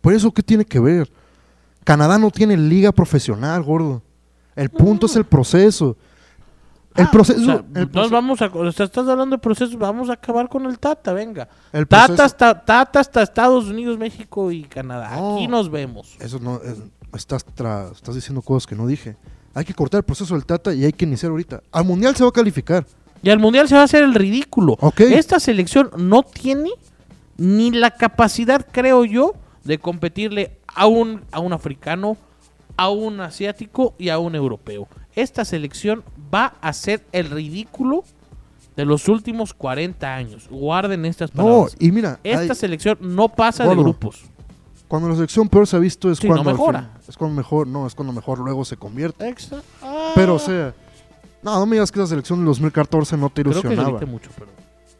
¿Por 0.00 0.12
eso 0.12 0.32
qué 0.32 0.42
tiene 0.42 0.64
que 0.64 0.80
ver? 0.80 1.10
Canadá 1.84 2.18
no 2.18 2.30
tiene 2.30 2.56
liga 2.56 2.90
profesional, 2.92 3.62
gordo. 3.62 4.02
El 4.56 4.68
punto 4.70 5.06
es 5.06 5.14
el 5.16 5.24
proceso. 5.24 5.96
El 6.96 7.06
Ah, 7.06 7.10
proceso. 7.12 7.40
o 7.40 7.44
sea, 7.44 7.64
el, 7.74 7.86
vamos 8.10 8.42
a, 8.42 8.46
o 8.46 8.72
sea, 8.72 8.86
estás 8.86 9.06
hablando 9.06 9.36
de 9.36 9.40
procesos, 9.40 9.78
vamos 9.78 10.10
a 10.10 10.14
acabar 10.14 10.48
con 10.48 10.66
el 10.66 10.78
Tata, 10.80 11.12
venga. 11.12 11.48
el 11.72 11.86
Tata 11.86 12.06
proceso- 12.08 12.24
hasta, 12.24 12.64
Tata 12.64 12.98
hasta 13.00 13.22
Estados 13.22 13.66
Unidos, 13.66 13.96
México 13.96 14.50
y 14.50 14.64
Canadá. 14.64 15.14
No. 15.16 15.36
Aquí 15.36 15.46
nos 15.46 15.70
vemos. 15.70 16.16
Eso 16.18 16.40
no. 16.40 16.56
es- 16.60 16.82
estás, 17.14 17.46
tra- 17.46 17.92
estás 17.92 18.14
diciendo 18.16 18.42
cosas 18.42 18.66
que 18.66 18.74
no 18.74 18.86
dije. 18.88 19.16
Hay 19.54 19.64
que 19.64 19.74
cortar 19.74 19.98
el 19.98 20.04
proceso 20.04 20.34
del 20.34 20.44
Tata 20.46 20.72
y 20.74 20.84
hay 20.84 20.92
que 20.92 21.04
iniciar 21.04 21.30
ahorita. 21.30 21.62
Al 21.72 21.84
mundial 21.84 22.14
se 22.16 22.22
va 22.22 22.28
a 22.30 22.32
calificar. 22.32 22.86
Y 23.22 23.28
al 23.28 23.38
Mundial 23.38 23.68
se 23.68 23.74
va 23.74 23.82
a 23.82 23.84
hacer 23.84 24.02
el 24.02 24.14
ridículo. 24.14 24.76
Ok. 24.80 25.00
Esta 25.00 25.38
selección 25.40 25.90
no 25.98 26.22
tiene 26.22 26.70
ni 27.36 27.70
la 27.70 27.90
capacidad, 27.90 28.66
creo 28.72 29.04
yo, 29.04 29.34
de 29.64 29.76
competirle 29.78 30.56
a 30.66 30.86
un, 30.86 31.22
a 31.30 31.40
un 31.40 31.52
africano, 31.52 32.16
a 32.78 32.88
un 32.88 33.20
asiático 33.20 33.94
y 33.98 34.08
a 34.08 34.18
un 34.18 34.34
europeo. 34.34 34.88
Esta 35.14 35.44
selección 35.44 36.02
va 36.34 36.54
a 36.62 36.72
ser 36.72 37.04
el 37.12 37.28
ridículo 37.28 38.04
de 38.74 38.86
los 38.86 39.06
últimos 39.08 39.52
40 39.52 40.14
años. 40.14 40.48
Guarden 40.50 41.04
estas 41.04 41.34
No, 41.34 41.44
palabras. 41.44 41.76
y 41.78 41.92
mira, 41.92 42.20
Esta 42.24 42.40
hay- 42.40 42.54
selección 42.58 42.96
no 43.02 43.28
pasa 43.28 43.64
de 43.68 43.74
grupos. 43.74 44.22
Cuando 44.90 45.08
la 45.08 45.14
selección 45.14 45.48
peor 45.48 45.66
se 45.68 45.76
ha 45.76 45.78
visto 45.78 46.10
es 46.10 46.18
Sí, 46.18 46.26
cuando. 46.26 46.44
no 46.44 46.50
mejora. 46.50 46.80
fin- 46.80 46.90
es 47.08 47.16
cuando 47.16 47.36
mejor, 47.36 47.66
no, 47.68 47.86
es 47.86 47.94
cuando 47.94 48.12
mejor 48.12 48.40
luego 48.40 48.64
se 48.64 48.76
convierte. 48.76 49.34
Ah. 49.80 50.10
Pero, 50.16 50.34
o 50.34 50.38
sea. 50.38 50.74
No, 51.42 51.58
no 51.58 51.64
me 51.64 51.76
digas 51.76 51.90
que 51.92 52.00
esa 52.00 52.08
selección 52.08 52.40
del 52.40 52.46
2014 52.46 53.16
no 53.16 53.30
te 53.30 53.42
Creo 53.42 53.62
que 53.62 53.68
ilusionaba. 53.68 54.00
mucho, 54.06 54.28
pero... 54.36 54.50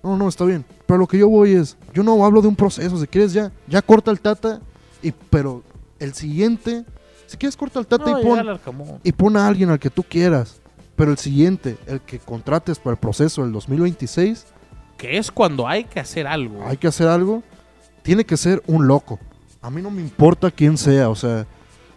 No, 0.03 0.17
no, 0.17 0.29
está 0.29 0.45
bien. 0.47 0.65
Pero 0.87 0.99
lo 1.01 1.07
que 1.07 1.19
yo 1.19 1.29
voy 1.29 1.53
es, 1.53 1.77
yo 1.93 2.03
no 2.03 2.25
hablo 2.25 2.41
de 2.41 2.49
un 2.49 2.57
proceso, 2.57 2.99
si 2.99 3.07
quieres 3.07 3.35
ya, 3.35 3.53
ya 3.67 3.83
corta 3.83 4.11
el 4.11 4.21
Tata, 4.21 4.61
y, 5.03 5.11
pero 5.13 5.63
el 5.99 6.15
siguiente, 6.15 6.87
si 7.27 7.37
quieres 7.37 7.57
corta 7.59 7.79
el 7.81 7.87
Tata 7.87 8.11
No, 8.13 8.21
y, 8.21 8.23
pon, 8.23 9.01
y 9.03 9.13
pon 9.13 9.37
a 9.37 9.47
alguien 9.47 9.69
al 9.69 9.79
que 9.79 9.91
tú 9.91 10.03
quieras. 10.03 10.63
Pero 10.97 11.11
el 11.11 11.19
siguiente, 11.19 11.77
el 11.87 12.01
que 12.01 12.19
contrates 12.21 12.79
para 12.79 12.93
el 12.93 12.99
proceso 12.99 13.43
del 13.43 13.53
2026, 13.53 14.47
Que 14.97 15.19
es 15.19 15.31
cuando 15.31 15.67
hay 15.69 15.85
que 15.85 16.01
hacer 16.01 16.27
algo. 16.27 16.65
hay 16.65 16.77
que 16.79 16.87
hacer 16.87 17.09
algo, 17.09 17.43
tiene 18.03 18.25
que 18.25 18.37
ser 18.39 18.63
un 18.67 18.87
loco. 18.87 19.19
A 19.63 19.71
mí 19.71 19.83
no 19.83 19.91
me 19.91 20.01
importa 20.01 20.51
quién 20.51 20.77
sea, 20.79 21.09
o 21.11 21.15
sea, 21.15 21.47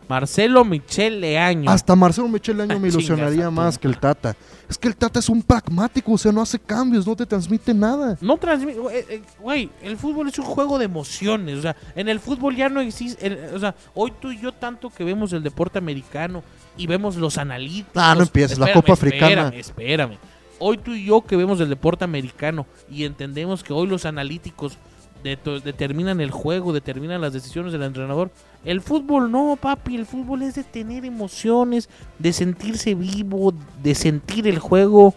Marcelo 0.10 0.66
Michel 0.66 1.22
Leaño. 1.22 1.70
hasta 1.72 1.96
Marcelo 1.96 2.28
Michel 2.28 2.60
Año 2.60 2.76
Ah, 2.76 2.80
me 2.82 2.90
ilusionaría 2.90 3.50
más 3.50 3.78
que 3.78 3.88
el 3.88 3.98
Tata. 3.98 4.36
Es 4.70 4.78
que 4.78 4.90
el 4.90 4.96
Tata 4.98 5.20
es 5.20 5.30
un 5.30 5.42
pragmático, 5.42 6.12
o 6.12 6.18
sea, 6.18 6.32
no 6.34 6.42
hace 6.42 6.60
cambios, 6.60 7.08
no 7.08 7.16
te 7.16 7.26
transmite 7.26 7.74
nada. 7.74 8.18
No 8.20 8.38
transmite, 8.38 8.80
güey, 8.80 8.98
eh, 8.98 9.22
güey, 9.40 9.70
el 9.82 9.96
fútbol 9.98 10.28
es 10.28 10.38
un 10.38 10.46
juego 10.46 10.78
de 10.78 10.86
emociones, 10.86 11.58
o 11.60 11.62
sea, 11.62 11.76
en 11.96 12.10
el 12.10 12.20
fútbol 12.20 12.54
ya 12.56 12.68
no 12.68 12.82
existe, 12.82 13.26
el- 13.26 13.56
o 13.56 13.60
sea, 13.60 13.74
hoy 13.94 14.12
tú 14.20 14.30
y 14.32 14.40
yo 14.42 14.52
tanto 14.52 14.90
que 14.90 15.06
vemos 15.06 15.32
el 15.32 15.42
deporte 15.42 15.78
americano 15.78 16.44
y 16.76 16.86
vemos 16.86 17.16
los 17.16 17.38
analíticos. 17.38 17.94
Ah, 17.96 18.14
no 18.16 18.24
empieces, 18.24 18.60
la 18.60 18.74
Copa 18.74 18.94
Africana. 18.94 19.48
Espérame, 19.56 19.60
espérame. 19.60 20.18
Hoy 20.60 20.78
tú 20.78 20.94
y 20.94 21.06
yo 21.06 21.22
que 21.22 21.38
vemos 21.38 21.60
el 21.62 21.70
deporte 21.70 22.04
americano 22.04 22.66
y 22.90 23.06
entendemos 23.06 23.64
que 23.64 23.72
hoy 23.74 23.88
los 23.88 24.06
analíticos 24.06 24.78
determinan 25.24 26.22
el 26.22 26.32
juego, 26.32 26.74
determinan 26.74 27.22
las 27.22 27.34
decisiones 27.34 27.72
del 27.72 27.84
entrenador. 27.84 28.30
El 28.66 28.82
fútbol 28.82 29.32
no, 29.32 29.58
papi, 29.60 29.96
el 29.96 30.06
fútbol 30.06 30.42
es 30.44 30.56
de 30.56 30.64
tener 30.64 31.06
emociones, 31.06 31.90
de 32.20 32.34
sentirse 32.34 32.94
vivo, 32.94 33.54
de 33.82 33.96
sentir 33.96 34.48
el 34.48 34.60
juego. 34.60 35.14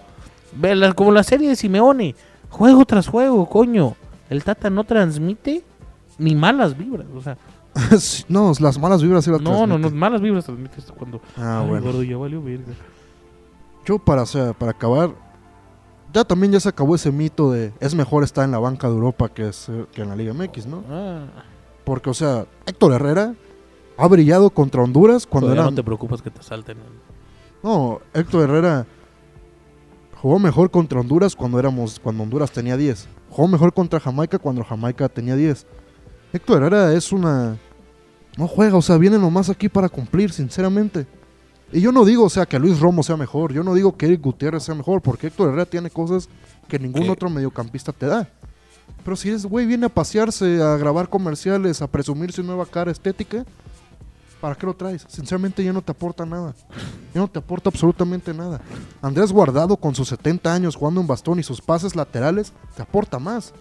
Como 0.94 1.12
la 1.12 1.22
serie 1.22 1.48
de 1.48 1.56
Simeone, 1.56 2.14
juego 2.48 2.84
tras 2.86 3.08
juego, 3.08 3.46
coño. 3.48 3.94
El 4.30 4.42
Tata 4.42 4.70
no 4.70 4.84
transmite 4.84 5.62
ni 6.18 6.34
malas 6.34 6.76
vibras, 6.76 7.06
o 7.14 7.20
sea, 7.20 7.36
no, 8.28 8.52
las 8.58 8.78
malas 8.78 9.02
vibras 9.02 9.24
sí 9.24 9.30
las 9.30 9.40
no, 9.40 9.66
no, 9.66 9.78
no, 9.78 9.90
malas 9.90 10.20
vibras 10.22 10.46
transmite 10.46 10.80
esto 10.80 10.94
cuando 10.94 11.20
Ah, 11.36 11.60
Ay, 11.62 11.68
bueno. 11.68 11.84
gordo, 11.86 12.02
ya 12.02 12.16
valió 12.16 12.42
verga. 12.42 12.72
Yo 13.84 13.98
para, 13.98 14.22
o 14.22 14.26
sea, 14.26 14.52
para 14.52 14.72
acabar, 14.72 15.10
ya 16.16 16.24
también 16.24 16.50
ya 16.50 16.60
se 16.60 16.70
acabó 16.70 16.94
ese 16.94 17.12
mito 17.12 17.52
de 17.52 17.74
es 17.78 17.94
mejor 17.94 18.24
estar 18.24 18.44
en 18.44 18.50
la 18.50 18.58
banca 18.58 18.88
de 18.88 18.94
Europa 18.94 19.28
que, 19.28 19.50
en 19.96 20.08
la 20.08 20.16
Liga 20.16 20.32
MX, 20.32 20.66
¿no? 20.66 20.82
Ah, 20.88 21.26
Porque, 21.84 22.08
o 22.08 22.14
sea, 22.14 22.46
Héctor 22.64 22.92
Herrera 22.94 23.34
ha 23.98 24.08
brillado 24.08 24.48
contra 24.48 24.82
Honduras 24.82 25.26
cuando 25.26 25.52
era... 25.52 25.64
no 25.64 25.74
te 25.74 25.84
preocupas 25.84 26.22
que 26.22 26.30
te 26.30 26.42
salten. 26.42 26.78
No, 27.62 28.00
Héctor 28.14 28.44
Herrera 28.44 28.86
jugó 30.14 30.38
mejor 30.38 30.70
contra 30.70 31.00
Honduras 31.00 31.36
cuando 31.36 31.58
éramos 31.58 32.00
cuando 32.00 32.22
Honduras 32.22 32.50
tenía 32.50 32.78
10. 32.78 33.08
Jugó 33.28 33.48
mejor 33.48 33.74
contra 33.74 34.00
Jamaica 34.00 34.38
cuando 34.38 34.64
Jamaica 34.64 35.10
tenía 35.10 35.36
10. 35.36 35.66
Héctor 36.32 36.62
Herrera 36.62 36.94
es 36.94 37.12
una 37.12 37.58
no 38.38 38.48
juega, 38.48 38.78
o 38.78 38.82
sea, 38.82 38.96
viene 38.96 39.18
nomás 39.18 39.50
aquí 39.50 39.68
para 39.68 39.90
cumplir, 39.90 40.32
sinceramente. 40.32 41.06
Y 41.72 41.80
yo 41.80 41.90
no 41.92 42.04
digo, 42.04 42.24
o 42.24 42.30
sea, 42.30 42.46
que 42.46 42.58
Luis 42.58 42.78
Romo 42.78 43.02
sea 43.02 43.16
mejor, 43.16 43.52
yo 43.52 43.62
no 43.62 43.74
digo 43.74 43.96
que 43.96 44.06
Eric 44.06 44.22
Gutiérrez 44.22 44.62
sea 44.62 44.74
mejor, 44.74 45.02
porque 45.02 45.26
Héctor 45.26 45.48
Herrera 45.48 45.66
tiene 45.66 45.90
cosas 45.90 46.28
que 46.68 46.78
ningún 46.78 47.04
¿Qué? 47.04 47.10
otro 47.10 47.28
mediocampista 47.28 47.92
te 47.92 48.06
da. 48.06 48.28
Pero 49.04 49.16
si 49.16 49.30
ese 49.30 49.46
güey 49.48 49.66
viene 49.66 49.86
a 49.86 49.88
pasearse, 49.88 50.62
a 50.62 50.76
grabar 50.76 51.08
comerciales, 51.08 51.82
a 51.82 51.86
presumir 51.86 52.32
su 52.32 52.42
nueva 52.42 52.66
cara 52.66 52.90
estética, 52.90 53.44
¿para 54.40 54.54
qué 54.54 54.66
lo 54.66 54.74
traes? 54.74 55.04
Sinceramente 55.08 55.62
ya 55.62 55.72
no 55.72 55.82
te 55.82 55.92
aporta 55.92 56.24
nada. 56.24 56.54
Ya 57.12 57.20
no 57.20 57.28
te 57.28 57.38
aporta 57.38 57.68
absolutamente 57.68 58.32
nada. 58.32 58.60
Andrés 59.02 59.32
Guardado 59.32 59.76
con 59.76 59.94
sus 59.94 60.08
70 60.08 60.52
años 60.52 60.76
jugando 60.76 61.00
en 61.00 61.06
bastón 61.06 61.38
y 61.38 61.42
sus 61.42 61.60
pases 61.60 61.96
laterales 61.96 62.52
te 62.76 62.82
aporta 62.82 63.18
más. 63.18 63.52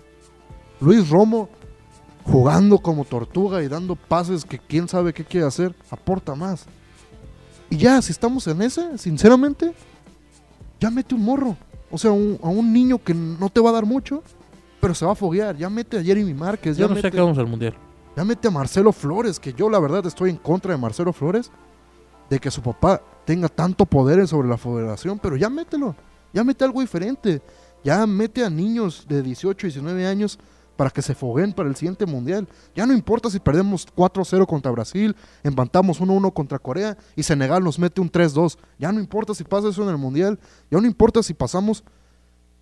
Luis 0.79 1.09
Romo 1.09 1.49
jugando 2.23 2.79
como 2.79 3.05
tortuga 3.05 3.63
y 3.63 3.67
dando 3.67 3.95
pases 3.95 4.45
que 4.45 4.59
quién 4.59 4.87
sabe 4.87 5.13
qué 5.13 5.23
quiere 5.23 5.47
hacer, 5.47 5.75
aporta 5.89 6.35
más. 6.35 6.65
Y 7.69 7.77
ya, 7.77 8.01
si 8.01 8.11
estamos 8.11 8.45
en 8.47 8.61
ese, 8.61 8.97
sinceramente, 8.97 9.73
ya 10.79 10.91
mete 10.91 11.15
un 11.15 11.23
morro. 11.23 11.57
O 11.91 11.97
sea, 11.97 12.11
un- 12.11 12.39
a 12.43 12.47
un 12.49 12.71
niño 12.73 13.01
que 13.03 13.13
no 13.13 13.49
te 13.49 13.59
va 13.59 13.69
a 13.69 13.73
dar 13.73 13.85
mucho, 13.85 14.21
pero 14.81 14.93
se 14.93 15.05
va 15.05 15.13
a 15.13 15.15
foguear. 15.15 15.55
Ya 15.57 15.69
mete 15.69 15.97
a 15.97 16.03
Jeremy 16.03 16.33
Márquez, 16.33 16.77
Yo 16.77 16.83
ya 16.85 16.89
no 16.89 16.95
sé 16.95 17.01
mete- 17.03 17.11
qué 17.15 17.21
vamos 17.21 17.37
al 17.37 17.47
mundial. 17.47 17.75
ya 18.15 18.23
mete 18.23 18.47
a 18.47 18.51
Marcelo 18.51 18.91
Flores, 18.91 19.39
que 19.39 19.53
yo 19.53 19.69
la 19.69 19.79
verdad 19.79 20.05
estoy 20.05 20.29
en 20.29 20.37
contra 20.37 20.71
de 20.73 20.77
Marcelo 20.77 21.11
Flores, 21.13 21.51
de 22.29 22.39
que 22.39 22.49
su 22.51 22.61
papá 22.61 23.01
tenga 23.25 23.49
tanto 23.49 23.85
poder 23.85 24.27
sobre 24.27 24.47
la 24.47 24.57
federación, 24.57 25.19
pero 25.19 25.35
ya 25.35 25.49
mételo, 25.49 25.95
ya 26.33 26.43
mete 26.43 26.63
algo 26.63 26.81
diferente, 26.81 27.41
ya 27.83 28.05
mete 28.07 28.43
a 28.43 28.49
niños 28.49 29.05
de 29.07 29.21
18, 29.21 29.67
19 29.67 30.05
años 30.07 30.37
para 30.75 30.89
que 30.89 31.01
se 31.01 31.15
foguen 31.15 31.53
para 31.53 31.69
el 31.69 31.75
siguiente 31.75 32.05
mundial. 32.05 32.47
Ya 32.75 32.85
no 32.85 32.93
importa 32.93 33.29
si 33.29 33.39
perdemos 33.39 33.87
4-0 33.95 34.45
contra 34.45 34.71
Brasil, 34.71 35.15
empatamos 35.43 36.01
1-1 36.01 36.33
contra 36.33 36.59
Corea 36.59 36.97
y 37.15 37.23
Senegal 37.23 37.63
nos 37.63 37.79
mete 37.79 38.01
un 38.01 38.11
3-2. 38.11 38.57
Ya 38.77 38.91
no 38.91 38.99
importa 38.99 39.33
si 39.33 39.43
pasa 39.43 39.69
eso 39.69 39.83
en 39.83 39.89
el 39.89 39.97
mundial, 39.97 40.39
ya 40.69 40.79
no 40.79 40.85
importa 40.87 41.23
si 41.23 41.33
pasamos 41.33 41.83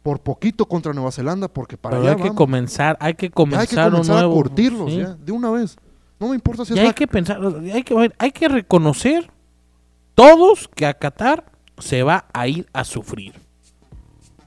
por 0.03 0.20
poquito 0.20 0.65
contra 0.65 0.93
Nueva 0.93 1.12
Zelanda, 1.12 1.48
porque 1.48 1.77
para 1.77 1.98
Pero 1.98 2.12
allá 2.12 2.22
hay 2.24 2.29
que 2.29 2.36
comenzar, 2.36 2.98
hay 3.00 3.13
que 3.13 3.32
comenzar, 3.32 3.62
hay 3.62 3.67
que 3.67 3.75
comenzar 3.75 4.25
un 4.25 4.32
a 4.32 4.36
curtirlos 4.36 4.91
sí. 4.91 4.98
ya, 4.98 5.13
de 5.15 5.32
una 5.32 5.50
vez. 5.50 5.77
No 6.20 6.27
me 6.29 6.36
importa 6.36 6.65
si 6.65 6.74
es 6.74 6.79
hay 6.79 6.88
la- 6.88 6.93
que 6.93 7.08
pensar, 7.08 7.39
hay 7.74 7.84
que, 7.84 8.12
hay 8.17 8.32
que 8.32 8.48
reconocer 8.50 9.32
todos 10.13 10.70
que 10.75 10.86
a 10.86 10.93
Qatar 10.93 11.46
se 11.77 12.03
va 12.03 12.25
a 12.34 12.48
ir 12.48 12.67
a 12.74 12.84
sufrir. 12.84 13.34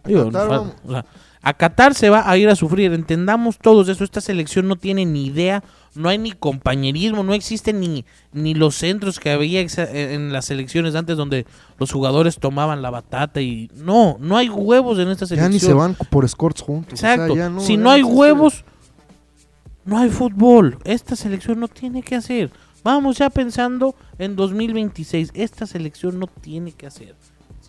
Digo, 0.04 0.30
Qatar, 0.30 0.74
o 0.84 0.90
sea, 0.90 1.04
a 1.48 1.54
Qatar 1.54 1.94
se 1.94 2.10
va 2.10 2.28
a 2.28 2.36
ir 2.36 2.48
a 2.48 2.56
sufrir, 2.56 2.92
entendamos 2.92 3.56
todos 3.58 3.88
eso, 3.88 4.02
esta 4.02 4.20
selección 4.20 4.66
no 4.66 4.74
tiene 4.74 5.04
ni 5.06 5.26
idea, 5.26 5.62
no 5.94 6.08
hay 6.08 6.18
ni 6.18 6.32
compañerismo, 6.32 7.22
no 7.22 7.34
existen 7.34 7.78
ni, 7.78 8.04
ni 8.32 8.54
los 8.54 8.74
centros 8.74 9.20
que 9.20 9.30
había 9.30 9.62
exa- 9.62 9.88
en 9.94 10.32
las 10.32 10.46
selecciones 10.46 10.96
antes 10.96 11.16
donde 11.16 11.46
los 11.78 11.92
jugadores 11.92 12.38
tomaban 12.40 12.82
la 12.82 12.90
batata 12.90 13.40
y 13.40 13.70
no, 13.76 14.16
no 14.18 14.36
hay 14.36 14.48
huevos 14.48 14.98
en 14.98 15.08
esta 15.08 15.24
ya 15.24 15.28
selección. 15.28 15.52
ni 15.52 15.60
se 15.60 15.72
van 15.72 15.94
por 16.10 16.24
escorts 16.24 16.62
juntos. 16.62 16.94
o 16.94 16.96
sea, 16.96 17.14
Exacto. 17.14 17.36
ya 17.36 17.48
no- 17.48 17.60
si 17.60 17.76
ya 17.76 17.82
no 17.82 17.90
hay 17.90 18.02
huevos, 18.02 18.64
no 19.84 19.98
hay 19.98 20.10
fútbol. 20.10 20.78
Esta 20.82 21.14
selección 21.14 21.60
no 21.60 21.68
tiene 21.68 22.02
que 22.02 22.16
hacer. 22.16 22.50
Vamos 22.82 23.18
ya 23.18 23.30
pensando 23.30 23.94
en 24.18 24.34
2026. 24.34 25.30
Esta 25.32 25.64
selección 25.66 26.18
no 26.18 26.26
tiene 26.26 26.72
que 26.72 26.86
hacer. 26.88 27.14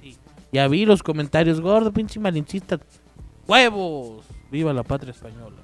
Sí. 0.02 0.18
Ya 0.52 0.68
vi 0.68 0.86
los 0.88 1.04
comentarios, 1.04 1.62
gordo, 1.62 1.92
pinche 1.94 2.20
malinchista. 2.20 2.80
¡Huevos! 3.48 4.26
¡Viva 4.52 4.74
la 4.74 4.84
patria 4.84 5.12
española! 5.12 5.56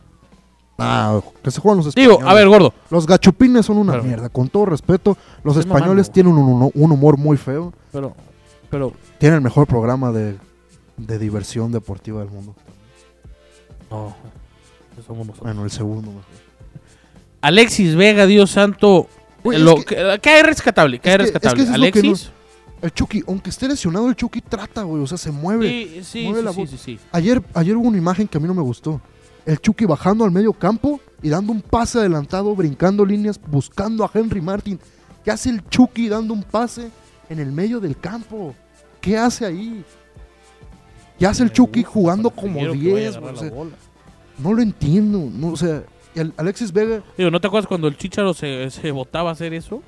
Ah, 0.78 1.22
que 1.44 1.52
se 1.52 1.62
juegan 1.62 1.84
los 1.84 1.94
Digo, 1.94 2.14
españoles. 2.14 2.32
a 2.32 2.36
ver, 2.36 2.48
gordo. 2.48 2.74
Los 2.90 3.06
gachupines 3.06 3.66
son 3.66 3.78
una 3.78 3.94
Pero- 3.94 4.04
mierda. 4.04 4.30
Con 4.30 4.50
todo 4.50 4.66
respeto, 4.66 5.18
los 5.44 5.56
españoles 5.58 6.08
mamando. 6.08 6.12
tienen 6.12 6.34
un, 6.34 6.72
un 6.74 6.92
humor 6.92 7.18
muy 7.18 7.38
feo. 7.38 7.74
Pero, 7.92 8.16
pero, 8.70 8.92
Tienen 9.20 9.38
el 9.38 9.44
mejor 9.44 9.68
programa 9.68 10.12
de, 10.12 10.36
de 10.98 11.20
diversión 11.20 11.72
deportiva 11.72 12.22
del 12.22 12.30
mundo. 12.32 12.56
no. 13.92 14.16
somos 15.06 15.28
nosotros. 15.28 15.40
Bueno, 15.44 15.64
el 15.64 15.72
segundo 15.72 16.08
mejor. 16.10 16.24
Alexis 17.42 17.96
Vega, 17.96 18.26
Dios 18.26 18.52
santo. 18.52 19.08
Güey, 19.44 19.60
lo, 19.60 19.78
es 19.78 19.86
que- 19.86 19.96
que, 19.96 20.20
¿Qué 20.22 20.30
hay 20.30 20.44
rescatable? 20.44 21.00
¿Qué 21.00 21.10
hay 21.12 21.18
que- 21.18 21.24
es 21.26 21.32
que 21.32 21.34
rescatable? 21.40 21.64
eso 21.64 21.72
es 21.74 21.78
lo 21.80 21.92
que 21.92 22.00
Alexis. 22.00 22.32
El 22.84 22.94
Chucky, 22.94 23.24
aunque 23.30 23.50
esté 23.50 23.66
lesionado, 23.70 24.10
el 24.10 24.16
Chucky 24.16 24.42
trata, 24.42 24.84
güey. 24.84 25.02
O 25.02 25.08
sea, 25.08 25.18
se 25.18 25.32
mueve. 25.32 25.70
Sí, 25.70 26.04
sí, 26.04 26.24
mueve 26.26 26.40
sí, 26.40 26.46
la 26.46 26.52
sí, 26.52 26.60
voz. 26.60 26.70
sí, 26.70 26.78
sí. 26.78 27.00
Ayer, 27.14 27.42
ayer 27.54 27.78
hubo 27.78 27.88
una 27.88 27.98
imagen 27.98 28.28
que 28.28 28.38
a 28.38 28.42
mí 28.42 28.48
no 28.48 28.54
me 28.54 28.62
gustó. 28.62 29.00
El 29.46 29.58
Chucky 29.58 29.86
bajando 29.86 30.26
al 30.26 30.32
medio 30.32 30.52
campo 30.52 31.00
y 31.22 31.30
dando 31.30 31.54
un 31.54 31.62
pase 31.62 32.00
adelantado, 32.00 32.54
brincando 32.54 33.06
líneas, 33.06 33.40
buscando 33.48 34.04
a 34.04 34.12
Henry 34.14 34.42
Martin. 34.42 34.78
¿Qué 35.24 35.32
hace 35.32 35.50
el 35.50 35.66
Chucky 35.70 36.10
dando 36.10 36.34
un 36.34 36.44
pase 36.44 36.92
en 37.30 37.40
el 37.40 37.54
medio 37.54 37.80
del 37.80 37.98
campo? 37.98 38.54
¿Qué 39.00 39.18
hace 39.18 39.46
ahí? 39.46 39.86
¿Qué 41.18 41.26
hace 41.26 41.44
el 41.44 41.50
Me 41.50 41.56
Chucky 41.56 41.84
gusta, 41.84 41.94
jugando 41.94 42.30
como 42.32 42.60
Figueroa 42.60 42.76
que 42.76 42.94
vaya 42.94 43.08
a 43.08 43.12
10? 43.12 43.16
agarrar 43.16 43.36
güey? 43.36 43.50
O 43.50 43.70
sea, 43.70 43.78
no 44.40 44.54
lo 44.54 44.62
entiendo. 44.62 45.30
No, 45.34 45.48
o 45.54 45.58
sea, 45.58 45.84
Alexis 46.36 46.74
Vega, 46.74 47.02
Digo, 47.18 47.32
¿no 47.32 47.40
te 47.40 47.48
acuerdas 47.48 47.68
cuando 47.68 47.88
el 47.88 47.96
Chicharo 47.98 48.34
se, 48.34 48.70
se 48.72 48.92
botaba 48.92 49.30
a 49.30 49.34
hacer 49.34 49.54
eso? 49.54 49.82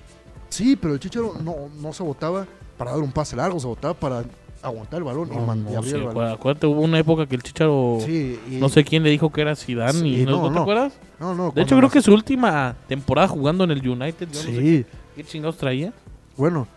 sí, 0.47 0.77
pero 0.77 0.93
el 0.93 1.01
Chicharo 1.01 1.33
no, 1.43 1.69
no 1.81 1.91
se 1.91 2.01
botaba 2.03 2.47
para 2.77 2.91
dar 2.91 2.99
un 3.01 3.11
pase 3.11 3.35
largo, 3.35 3.59
se 3.59 3.67
botaba 3.67 3.93
para 3.93 4.23
aguantar 4.61 4.97
el 4.97 5.03
balón 5.03 5.29
y, 5.31 5.35
No, 5.35 5.45
man- 5.45 5.63
no, 5.63 5.71
y 5.71 5.75
abrir 5.75 5.91
sí, 5.93 5.97
el 5.99 6.05
balón. 6.05 6.31
acuérdate, 6.33 6.65
hubo 6.67 6.81
una 6.81 6.97
época 6.99 7.25
que 7.27 7.35
el 7.35 7.43
Chicharo, 7.43 7.99
Sí, 8.05 8.39
y- 8.49 8.55
no 8.55 8.67
sé 8.69 8.83
quién 8.83 9.03
le 9.03 9.09
dijo 9.11 9.31
que 9.31 9.41
era 9.41 9.55
Zidane 9.55 9.93
Sí, 9.99 10.21
y 10.21 10.25
¿no, 10.25 10.31
no, 10.31 10.37
¿no 10.43 10.47
te 10.49 10.55
no. 10.55 10.61
acuerdas? 10.61 10.93
No, 11.19 11.35
no, 11.35 11.51
De 11.51 11.61
hecho, 11.61 11.77
creo 11.77 11.89
que 11.89 12.01
su 12.01 12.13
última 12.13 12.75
temporada 12.87 13.27
jugando 13.27 13.63
en 13.63 13.71
el 13.71 13.87
United, 13.87 14.27
yo 14.31 14.39
no 14.39 14.45
sé 14.49 14.59
Sí, 14.61 14.85
qué 15.15 15.23
chingados 15.23 15.57
traía. 15.57 15.93
bueno. 16.37 16.67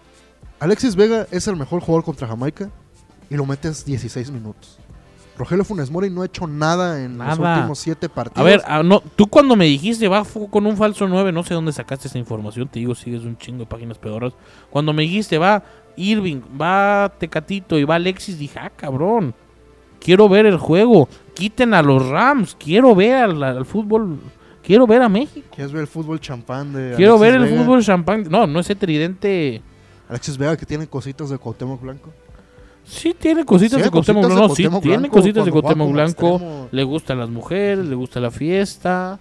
Alexis 0.61 0.97
Vega 0.97 1.27
es 1.31 1.47
el 1.47 1.55
mejor 1.57 1.81
jugador 1.81 2.05
contra 2.05 2.27
Jamaica 2.27 2.69
y 3.31 3.37
lo 3.37 3.47
metes 3.47 3.85
16 3.85 4.31
minutos. 4.33 4.77
Rogelio 5.39 5.65
Funes 5.65 5.89
Mori 5.89 6.11
no 6.11 6.23
ha 6.23 6.27
hecho 6.27 6.49
nada 6.49 7.01
en 7.05 7.17
los 7.17 7.39
últimos 7.39 7.79
7 7.79 8.09
partidos. 8.09 8.41
A 8.41 8.43
ver, 8.43 8.61
ah, 8.67 8.83
no, 8.83 9.01
tú 9.15 9.29
cuando 9.29 9.55
me 9.55 9.67
dijiste 9.67 10.09
va 10.09 10.25
con 10.51 10.67
un 10.67 10.77
falso 10.77 11.07
9, 11.07 11.31
no 11.31 11.45
sé 11.45 11.55
dónde 11.55 11.71
sacaste 11.73 12.09
esa 12.09 12.19
información, 12.19 12.67
te 12.67 12.81
digo, 12.81 12.93
sigues 12.97 13.23
un 13.23 13.39
chingo 13.39 13.61
de 13.61 13.67
páginas 13.67 13.99
pedoras. 13.99 14.33
Cuando 14.69 14.93
me 14.93 15.03
dijiste 15.05 15.39
va 15.39 15.63
Irving, 15.99 16.41
va 16.61 17.13
Tecatito 17.19 17.79
y 17.79 17.85
va 17.85 17.97
Alexis, 17.97 18.39
dije, 18.39 18.59
ah, 18.59 18.71
cabrón, 18.75 19.35
quiero 20.01 20.29
ver 20.29 20.47
el 20.47 20.57
juego, 20.57 21.09
quiten 21.35 21.75
a 21.75 21.83
los 21.83 22.07
Rams, 22.09 22.57
quiero 22.59 22.95
ver 22.95 23.15
al, 23.25 23.43
al 23.43 23.67
fútbol, 23.67 24.19
quiero 24.63 24.87
ver 24.87 25.03
a 25.03 25.09
México, 25.09 25.47
¿Quieres 25.55 25.73
ver 25.73 25.83
el 25.83 25.87
fútbol 25.89 26.21
champán 26.21 26.73
de 26.73 26.95
quiero 26.97 27.17
Alexis 27.17 27.21
ver 27.33 27.43
el 27.43 27.49
Vega? 27.51 27.63
fútbol 27.63 27.83
champán. 27.85 28.25
No, 28.31 28.47
no 28.47 28.61
ese 28.61 28.75
tridente. 28.75 29.61
Alexis 30.09 30.39
Vega 30.39 30.57
que 30.57 30.65
tiene 30.67 30.87
cositas 30.87 31.29
de 31.31 31.39
Cuauhtémoc 31.39 31.83
Blanco. 31.83 32.11
Sí, 32.85 33.15
tiene 33.19 33.45
cositas 33.45 33.79
Sí, 33.79 33.85
de 33.85 33.91
Cuauhtémoc 33.91 34.25
Blanco. 34.25 34.49
No, 34.49 34.55
sí, 34.55 34.67
tiene 34.81 35.11
cositas 35.11 35.45
de 35.45 35.51
Cuauhtémoc 35.51 35.93
Blanco. 35.93 36.29
extremo. 36.37 36.69
Le 36.71 36.83
gustan 36.85 37.19
las 37.19 37.29
mujeres, 37.29 37.85
le 37.85 37.95
gusta 37.95 38.19
la 38.21 38.31
fiesta. 38.31 39.19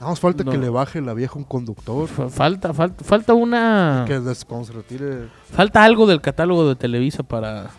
Nada 0.00 0.10
más 0.12 0.20
falta 0.20 0.44
No. 0.44 0.50
que 0.52 0.58
le 0.58 0.68
baje 0.68 1.00
la 1.00 1.14
vieja 1.14 1.36
un 1.38 1.44
conductor. 1.44 2.06
Fa- 2.08 2.28
Falta, 2.28 2.74
falta, 2.74 3.02
falta 3.04 3.32
una. 3.34 4.04
Que 4.06 4.20
desconcertire. 4.20 5.28
Falta 5.52 5.84
algo 5.84 6.06
del 6.06 6.20
catálogo 6.20 6.68
de 6.68 6.76
Televisa 6.76 7.22
para. 7.22 7.70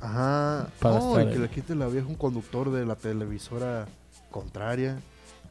Ajá. 0.00 0.68
Para 0.80 0.98
no, 0.98 1.20
y 1.20 1.26
que 1.32 1.38
le 1.38 1.48
quite 1.48 1.74
la 1.74 1.86
vieja 1.88 2.06
un 2.06 2.14
conductor 2.14 2.70
de 2.70 2.84
la 2.86 2.94
televisora 2.96 3.86
contraria. 4.30 4.98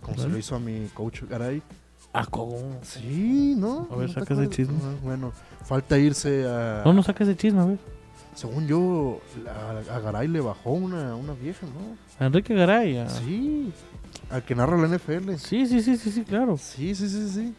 Como 0.02 0.16
se 0.16 0.22
¿Vale? 0.24 0.34
lo 0.34 0.40
hizo 0.40 0.56
a 0.56 0.60
mi 0.60 0.88
coach 0.94 1.24
Garay. 1.30 1.62
Ah, 2.14 2.26
¿cómo? 2.30 2.58
Sí, 2.84 3.56
¿no? 3.58 3.88
A 3.92 3.96
ver, 3.96 4.08
¿No 4.08 4.14
saca 4.14 4.34
ese 4.36 4.50
chisme. 4.50 4.78
Ajá, 4.78 4.88
bueno, 5.04 5.34
falta 5.66 5.98
irse 5.98 6.48
a. 6.48 6.82
No, 6.86 6.94
no 6.94 7.04
saques 7.04 7.28
ese 7.28 7.38
chisme, 7.38 7.60
a 7.62 7.66
ver. 7.66 7.78
Según 8.36 8.68
yo, 8.68 9.20
a, 9.48 9.96
a 9.96 10.00
Garay 10.00 10.28
le 10.28 10.42
bajó 10.42 10.72
una, 10.72 11.16
una 11.16 11.34
vieja, 11.34 11.66
¿no? 11.68 11.96
A 12.24 12.28
Enrique 12.28 12.54
Garay. 12.54 12.98
ah. 13.00 13.10
Sí. 13.10 13.72
Al 14.30 14.44
que 14.44 14.56
narra 14.56 14.78
la 14.78 14.88
NFL. 14.88 15.36
Sí, 15.38 15.66
sí, 15.68 15.82
sí, 15.82 15.98
sí, 15.98 16.12
sí, 16.12 16.24
claro. 16.24 16.58
Sí, 16.58 16.96
sí, 16.96 17.08
sí, 17.10 17.30
sí. 17.30 17.54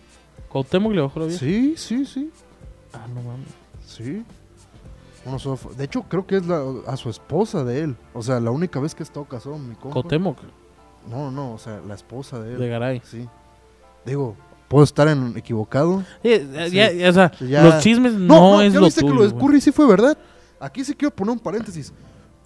Cuauhtémoc 0.48 0.92
le 0.92 1.00
bajó 1.02 1.20
la 1.20 1.26
vieja. 1.26 1.38
Sí, 1.40 1.74
sí, 1.76 2.04
sí. 2.04 2.30
Ah, 2.92 3.06
no 3.14 3.22
mames. 3.22 3.48
Sí. 3.86 4.22
De 5.76 5.84
hecho, 5.84 6.02
creo 6.02 6.24
que 6.26 6.36
es 6.36 6.46
la, 6.46 6.62
a 6.86 6.96
su 6.96 7.10
esposa 7.10 7.64
de 7.64 7.80
él. 7.80 7.96
O 8.14 8.22
sea, 8.22 8.38
la 8.38 8.52
única 8.52 8.78
vez 8.78 8.94
que 8.94 9.02
he 9.02 9.04
estado 9.06 9.24
casado, 9.26 9.58
mi 9.58 9.74
compa. 9.74 9.90
Cuauhtémoc 9.94 10.38
No, 11.10 11.30
no, 11.32 11.52
o 11.54 11.58
sea, 11.58 11.80
la 11.86 11.94
esposa 11.94 12.38
de 12.40 12.52
él. 12.54 12.58
de 12.60 12.68
Garay. 12.68 13.02
Sí. 13.04 13.26
Digo, 14.04 14.36
puedo 14.68 14.84
estar 14.84 15.08
en, 15.08 15.36
equivocado. 15.36 16.04
Eh, 16.22 16.46
Sí. 16.70 16.76
ya- 16.76 16.92
ya, 16.92 17.10
o 17.10 17.12
sea, 17.12 17.32
Ya- 17.40 17.64
los 17.64 17.82
chismes 17.82 18.12
no, 18.14 18.60
es 18.62 18.72
ya 18.72 18.78
lo 18.78 18.86
viste 18.86 19.00
tuyo. 19.00 19.12
que 19.14 19.18
lo 19.18 19.24
de 19.26 19.30
güey. 19.32 19.46
Curry 19.46 19.60
sí 19.60 19.72
fue 19.72 19.86
verdad. 19.88 20.16
Aquí 20.60 20.84
sí 20.84 20.94
quiero 20.94 21.14
poner 21.14 21.32
un 21.32 21.40
paréntesis. 21.40 21.92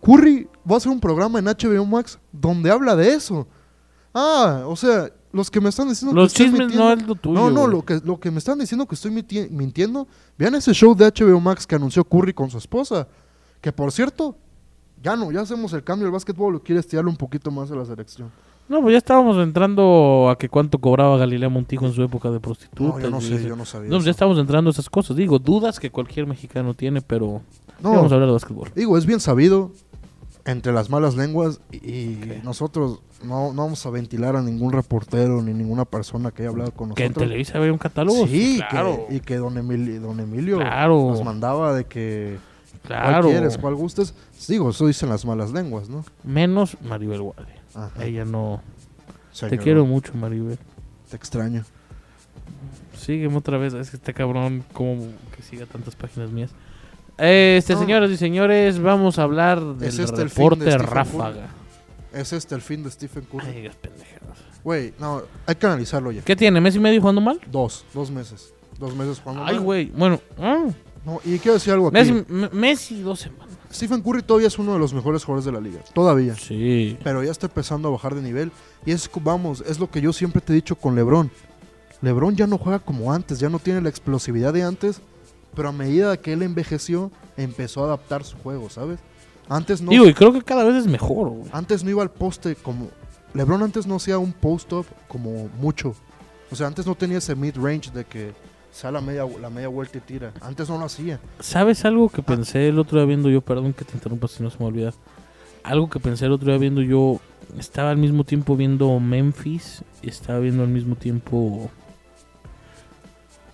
Curry 0.03 0.49
va 0.69 0.75
a 0.75 0.79
hacer 0.79 0.91
un 0.91 1.01
programa 1.01 1.39
en 1.39 1.49
HBO 1.49 1.85
Max 1.85 2.19
donde 2.33 2.71
habla 2.71 2.97
de 2.97 3.13
eso. 3.13 3.47
Ah, 4.15 4.65
o 4.67 4.75
sea, 4.77 5.09
los 5.33 5.51
que 5.51 5.61
me 5.61 5.69
están 5.69 5.89
diciendo 5.89 6.15
Los 6.15 6.33
que 6.33 6.43
estoy 6.45 6.59
chismes 6.59 6.77
no 6.77 6.93
es 6.93 7.07
lo 7.07 7.15
tuyo. 7.15 7.39
No, 7.39 7.51
no, 7.51 7.67
lo 7.67 7.85
que, 7.85 8.01
lo 8.05 8.19
que 8.19 8.31
me 8.31 8.39
están 8.39 8.59
diciendo 8.59 8.87
que 8.87 8.95
estoy 8.97 9.11
mintiendo. 9.51 10.09
Vean 10.37 10.55
ese 10.57 10.73
show 10.75 10.95
de 10.97 11.07
HBO 11.07 11.39
Max 11.41 11.67
que 11.67 11.77
anunció 11.77 12.03
Curry 12.05 12.33
con 12.35 12.51
su 12.51 12.59
esposa. 12.59 13.07
Que 13.61 13.73
por 13.73 13.93
cierto, 13.93 14.37
ya 15.03 15.15
no, 15.17 15.31
ya 15.31 15.43
hacemos 15.43 15.73
el 15.73 15.85
cambio. 15.85 16.07
El 16.07 16.13
básquetbol 16.13 16.53
lo 16.55 16.63
quiere 16.63 16.81
estirarle 16.81 17.11
un 17.11 17.17
poquito 17.17 17.51
más 17.51 17.71
a 17.71 17.77
la 17.77 17.85
selección. 17.85 18.31
No, 18.69 18.81
pues 18.83 18.93
ya 18.93 18.99
estábamos 18.99 19.37
entrando 19.43 20.29
a 20.31 20.39
que 20.39 20.49
cuánto 20.49 20.79
cobraba 20.79 21.17
Galilea 21.17 21.49
Montijo 21.49 21.87
en 21.87 21.93
su 21.93 22.03
época 22.05 22.31
de 22.31 22.39
prostituta. 22.39 22.83
No, 22.99 23.01
yo 23.01 23.11
no 23.11 23.21
sé, 23.21 23.35
ese- 23.35 23.49
yo 23.49 23.57
no 23.57 23.65
sabía. 23.65 23.89
No, 23.89 23.97
pues 23.97 24.03
eso. 24.03 24.07
ya 24.07 24.11
estamos 24.13 24.39
entrando 24.39 24.71
a 24.71 24.73
esas 24.73 24.89
cosas. 24.89 25.17
Digo, 25.17 25.39
dudas 25.41 25.81
que 25.81 25.91
cualquier 25.91 26.27
mexicano 26.27 26.75
tiene, 26.75 27.01
pero 27.03 27.43
No, 27.83 27.91
vamos 27.93 28.13
a 28.13 28.15
hablar 28.15 28.29
de 28.29 28.33
básquetbol. 28.35 28.71
Digo, 28.75 28.97
es 28.97 29.07
bien 29.07 29.19
sabido 29.21 29.73
entre 30.51 30.73
las 30.73 30.91
malas 30.91 31.17
lenguas 31.17 31.61
y, 31.71 31.77
y 31.91 32.21
Ok. 32.39 32.45
nosotros 32.45 33.01
no, 33.25 33.53
no 33.53 33.63
vamos 33.65 33.85
a 33.87 33.91
ventilar 33.91 34.37
a 34.37 34.43
ningún 34.43 34.73
reportero 34.73 35.43
ni 35.43 35.53
ninguna 35.53 35.85
persona 35.85 36.31
que 36.31 36.43
haya 36.43 36.51
hablado 36.51 36.73
con 36.73 36.95
Que 36.95 37.05
en 37.05 37.09
nosotros. 37.11 37.29
Televisa 37.29 37.59
había 37.59 37.73
un 37.73 37.79
catálogo. 37.79 38.27
Sí, 38.27 38.61
claro. 38.71 39.07
que, 39.09 39.17
y 39.17 39.21
que 39.21 39.37
don, 39.37 39.57
Emilio, 39.59 40.01
don 40.01 40.21
Emilio 40.21 40.59
Claro. 40.59 41.11
nos 41.11 41.23
mandaba 41.25 41.75
de 41.75 41.85
que 41.85 42.39
cuál 42.87 42.99
claro. 43.03 43.29
quieres, 43.29 43.59
cuál 43.59 43.75
gustes. 43.75 44.15
Digo, 44.49 44.71
eso 44.71 44.87
dicen 44.87 45.09
las 45.09 45.25
malas 45.25 45.53
lenguas, 45.53 45.89
¿no? 45.89 46.05
Menos 46.25 46.77
Maribel 46.83 47.21
Guardia. 47.23 47.63
Ajá. 47.75 48.05
Ella 48.05 48.25
no. 48.25 48.61
Te 49.49 49.59
quiero 49.59 49.85
mucho, 49.87 50.13
Maribel. 50.15 50.59
Te 51.11 51.17
extraño. 51.17 51.65
Sígueme 52.97 53.37
otra 53.37 53.59
vez. 53.59 53.75
Es 53.75 53.91
que 53.91 53.97
este 53.97 54.13
cabrón, 54.15 54.65
como 54.73 55.03
que 55.37 55.43
siga 55.43 55.67
tantas 55.67 55.95
páginas 55.95 56.31
mías. 56.31 56.51
Este, 57.21 57.75
No. 57.75 57.81
señoras 57.81 58.11
y 58.11 58.17
señores, 58.17 58.81
vamos 58.81 59.19
a 59.19 59.23
hablar 59.25 59.61
del 59.77 59.89
¿Es 59.89 59.99
este 59.99 60.23
el 60.23 60.31
fin 60.31 60.39
de 60.39 60.45
reporte 60.45 60.71
Stephen 60.73 60.87
Ráfaga. 60.87 61.49
¿Es 62.13 62.33
este 62.33 62.55
el 62.55 62.61
fin 62.63 62.83
de 62.83 62.91
Stephen 62.91 63.25
Ay, 63.33 63.39
Curry? 63.39 63.53
digas 63.53 63.77
pendejadas. 63.77 64.39
Güey, 64.65 64.93
no, 64.99 65.23
hay 65.47 65.55
que 65.55 65.67
analizarlo 65.67 66.11
ya. 66.13 66.23
¿Qué 66.23 66.35
tiene? 66.37 66.61
¿Messi 66.61 66.79
medio 66.79 67.01
jugando 67.01 67.21
mal? 67.21 67.41
Dos, 67.51 67.85
dos 67.95 68.11
meses. 68.11 68.53
Dos 68.79 68.95
meses 68.97 69.21
jugando 69.21 69.45
Ay, 69.45 69.55
mal. 69.57 69.65
güey. 69.65 69.87
Bueno, 69.97 70.21
ah, 70.39 70.65
No, 71.05 71.21
y 71.25 71.39
quiero 71.39 71.55
decir 71.55 71.73
algo 71.73 71.89
aquí. 71.89 71.95
Messi, 71.95 72.25
Messi 72.53 73.01
dos 73.03 73.21
semanas. 73.21 73.49
Stephen 73.73 74.03
Curry 74.03 74.23
todavía 74.23 74.49
es 74.49 74.59
uno 74.59 74.73
de 74.73 74.79
los 74.79 74.93
mejores 74.93 75.23
jugadores 75.25 75.45
de 75.45 75.53
la 75.53 75.61
liga. 75.61 75.81
Todavía. 75.95 76.35
Sí. 76.35 76.99
pero 77.05 77.23
ya 77.23 77.31
está 77.31 77.47
empezando 77.47 77.89
a 77.89 77.93
bajar 77.93 78.15
de 78.15 78.23
nivel. 78.23 78.51
Y 78.85 78.91
es, 78.93 79.09
vamos, 79.23 79.63
es 79.67 79.79
lo 79.79 79.91
que 79.91 80.01
yo 80.01 80.13
siempre 80.13 80.41
te 80.41 80.53
he 80.53 80.57
dicho 80.57 80.75
con 80.77 80.95
LeBron. 80.97 81.31
LeBron 82.03 82.35
ya 82.35 82.47
no 82.47 82.59
juega 82.59 82.79
como 82.81 83.13
antes, 83.13 83.39
ya 83.39 83.49
no 83.49 83.59
tiene 83.59 83.81
la 83.83 83.89
explosividad 83.91 84.53
de 84.53 84.63
antes, 84.65 85.01
pero 85.55 85.69
a 85.69 85.73
medida 85.73 86.17
que 86.17 86.33
él 86.33 86.43
envejeció, 86.43 87.11
empezó 87.37 87.83
a 87.83 87.87
adaptar 87.87 88.25
su 88.25 88.37
juego, 88.39 88.71
¿sabes? 88.71 88.99
Antes 89.49 89.83
no, 89.83 89.91
Digo, 89.91 90.07
y 90.07 90.15
creo 90.15 90.33
que 90.33 90.43
cada 90.43 90.65
vez 90.65 90.77
es 90.77 90.87
mejor, 90.87 91.29
güey. 91.31 91.51
antes 91.53 91.83
no 91.85 91.91
iba 91.91 92.03
al 92.03 92.11
poste 92.11 92.55
como... 92.55 92.89
LeBron 93.35 93.63
antes 93.63 93.87
no 93.87 93.97
hacía 93.97 94.19
un 94.19 94.33
post-up 94.33 94.87
como 95.07 95.49
mucho. 95.61 95.95
O 96.51 96.57
sea, 96.57 96.67
antes 96.67 96.85
no 96.87 96.95
tenía 96.97 97.19
ese 97.19 97.37
mid-range 97.37 97.93
de 97.93 98.05
que 98.05 98.33
sale 98.73 98.95
la 98.95 99.01
media, 99.01 99.25
la 99.41 99.51
media 99.51 99.69
vuelta 99.69 99.99
y 99.99 100.01
tira. 100.01 100.33
Antes 100.41 100.69
no 100.69 100.79
lo 100.79 100.85
hacía. 100.87 101.21
¿Sabes 101.39 101.85
algo 101.85 102.09
que 102.09 102.23
pensé 102.23 102.69
el 102.69 102.79
otro 102.79 102.99
día 102.99 103.07
viendo 103.07 103.29
yo? 103.29 103.41
Perdón 103.41 103.73
que 103.73 103.85
te 103.85 103.95
interrumpa 103.95 104.27
si 104.27 104.43
no 104.43 104.51
se 104.51 104.59
me 104.59 104.65
olvida. 104.67 104.93
Algo 105.63 105.89
que 105.89 106.01
pensé 106.01 106.27
el 106.27 106.33
otro 106.33 106.49
día 106.49 106.59
viendo 106.59 106.83
yo. 106.83 107.21
Estaba 107.57 107.91
al 107.91 107.99
mismo 107.99 108.25
tiempo 108.25 108.57
viendo 108.57 108.99
Memphis. 108.99 109.83
Y 110.03 110.09
estaba 110.09 110.41
viendo 110.41 110.65
al 110.65 110.69
mismo 110.71 110.97
tiempo. 110.97 111.71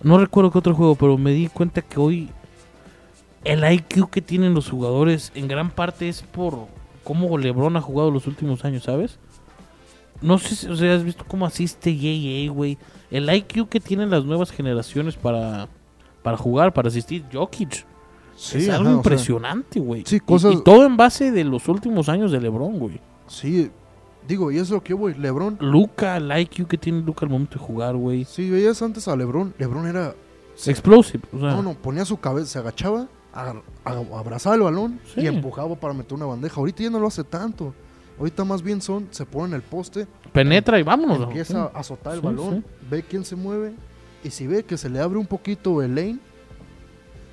No 0.03 0.17
recuerdo 0.17 0.51
qué 0.51 0.57
otro 0.59 0.75
juego, 0.75 0.95
pero 0.95 1.17
me 1.17 1.31
di 1.31 1.47
cuenta 1.47 1.81
que 1.81 1.99
hoy. 1.99 2.29
El 3.43 3.63
IQ 3.71 4.09
que 4.09 4.21
tienen 4.21 4.53
los 4.53 4.69
jugadores 4.69 5.31
en 5.35 5.47
gran 5.47 5.69
parte 5.71 6.09
es 6.09 6.21
por 6.21 6.67
cómo 7.03 7.37
LeBron 7.37 7.77
ha 7.77 7.81
jugado 7.81 8.11
los 8.11 8.27
últimos 8.27 8.65
años, 8.65 8.83
¿sabes? 8.83 9.19
No 10.21 10.37
sé 10.39 10.55
si 10.55 10.67
o 10.67 10.75
sea, 10.75 10.95
has 10.95 11.03
visto 11.03 11.23
cómo 11.27 11.45
asiste 11.45 11.95
JA, 11.95 12.51
güey. 12.51 12.77
El 13.11 13.33
IQ 13.33 13.69
que 13.69 13.79
tienen 13.79 14.09
las 14.09 14.25
nuevas 14.25 14.51
generaciones 14.51 15.15
para, 15.15 15.69
para 16.23 16.35
jugar, 16.35 16.73
para 16.73 16.89
asistir. 16.89 17.23
Jokic. 17.31 17.85
Sí, 18.35 18.57
es 18.57 18.69
ajá, 18.69 18.77
algo 18.77 18.89
o 18.89 18.91
sea, 18.93 18.97
impresionante, 18.97 19.79
güey. 19.79 20.03
sí, 20.05 20.17
Y- 20.17 20.19
cosas- 20.19 20.53
y, 20.55 20.63
todo 20.63 20.85
en 20.85 20.97
base 20.97 21.31
de 21.31 21.43
los 21.43 21.67
últimos 21.69 22.09
años 22.09 22.31
de 22.31 22.41
LeBron, 22.41 22.77
güey. 22.77 22.99
sí, 23.27 23.71
digo, 24.27 24.51
y 24.51 24.57
es 24.57 24.69
lo 24.69 24.81
que 24.83 24.89
yo 24.91 24.97
voy. 24.97 25.13
LeBron, 25.13 25.57
Luca, 25.61 26.17
el 26.17 26.31
IQ 26.39 26.67
que 26.67 26.77
tiene 26.77 27.01
Luca 27.01 27.25
al 27.25 27.31
momento 27.31 27.57
de 27.59 27.65
jugar, 27.65 27.95
güey. 27.95 28.25
si 28.25 28.49
veías 28.49 28.81
antes 28.81 29.07
a 29.07 29.15
LeBron, 29.15 29.53
LeBron 29.57 29.87
era. 29.87 30.13
se- 30.55 30.71
Explosive. 30.71 31.23
O 31.33 31.39
sea, 31.39 31.51
no, 31.51 31.61
no, 31.61 31.73
ponía 31.75 32.03
su 32.05 32.17
cabeza, 32.17 32.47
se 32.47 32.59
agachaba, 32.59 33.07
abrazaba 33.85 34.55
el 34.55 34.61
balón 34.61 34.99
Sí. 35.13 35.21
y 35.21 35.27
empujaba 35.27 35.75
para 35.75 35.93
meter 35.93 36.13
una 36.15 36.25
bandeja. 36.25 36.55
Ahorita 36.59 36.83
ya 36.83 36.89
no 36.89 36.99
lo 36.99 37.07
hace 37.07 37.23
tanto. 37.23 37.73
Ahorita 38.17 38.43
más 38.43 38.63
bien 38.63 38.81
son, 38.81 39.07
se 39.11 39.25
pone 39.25 39.49
en 39.49 39.53
el 39.53 39.61
poste, 39.61 40.07
penetra 40.33 40.79
y 40.79 40.83
vámonos. 40.83 41.21
empieza 41.21 41.65
a 41.65 41.79
azotar 41.79 42.13
el 42.15 42.21
Sí, 42.21 42.25
balón, 42.25 42.65
ve 42.89 43.03
quién 43.03 43.23
se 43.23 43.35
mueve 43.35 43.75
y 44.23 44.31
si 44.31 44.47
ve 44.47 44.63
que 44.63 44.75
se 44.77 44.89
le 44.89 44.99
abre 44.99 45.19
un 45.19 45.27
poquito 45.27 45.83
el 45.83 45.93
lane, 45.93 46.17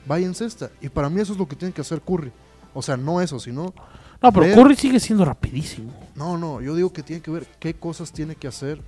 vaya 0.06 0.26
en 0.26 0.34
cesta. 0.34 0.70
Y 0.82 0.90
para 0.90 1.08
mí 1.08 1.20
eso 1.22 1.32
es 1.32 1.38
lo 1.38 1.48
que 1.48 1.56
tiene 1.56 1.72
que 1.72 1.80
hacer 1.80 2.02
Curry. 2.02 2.30
O 2.74 2.82
sea, 2.82 2.98
no 2.98 3.22
eso, 3.22 3.38
sino 3.40 3.72
No, 4.24 4.32
pero 4.32 4.46
ver- 4.46 4.54
Curry 4.56 4.76
sigue 4.76 4.98
siendo 5.00 5.24
rapidísimo. 5.24 5.92
No, 6.14 6.36
no, 6.38 6.60
yo 6.60 6.74
digo 6.74 6.92
que 6.92 7.02
tiene 7.02 7.20
que 7.22 7.30
ver 7.30 7.46
qué 7.60 7.74
cosas 7.74 8.10
tiene 8.12 8.34
que 8.36 8.48
hacer 8.48 8.80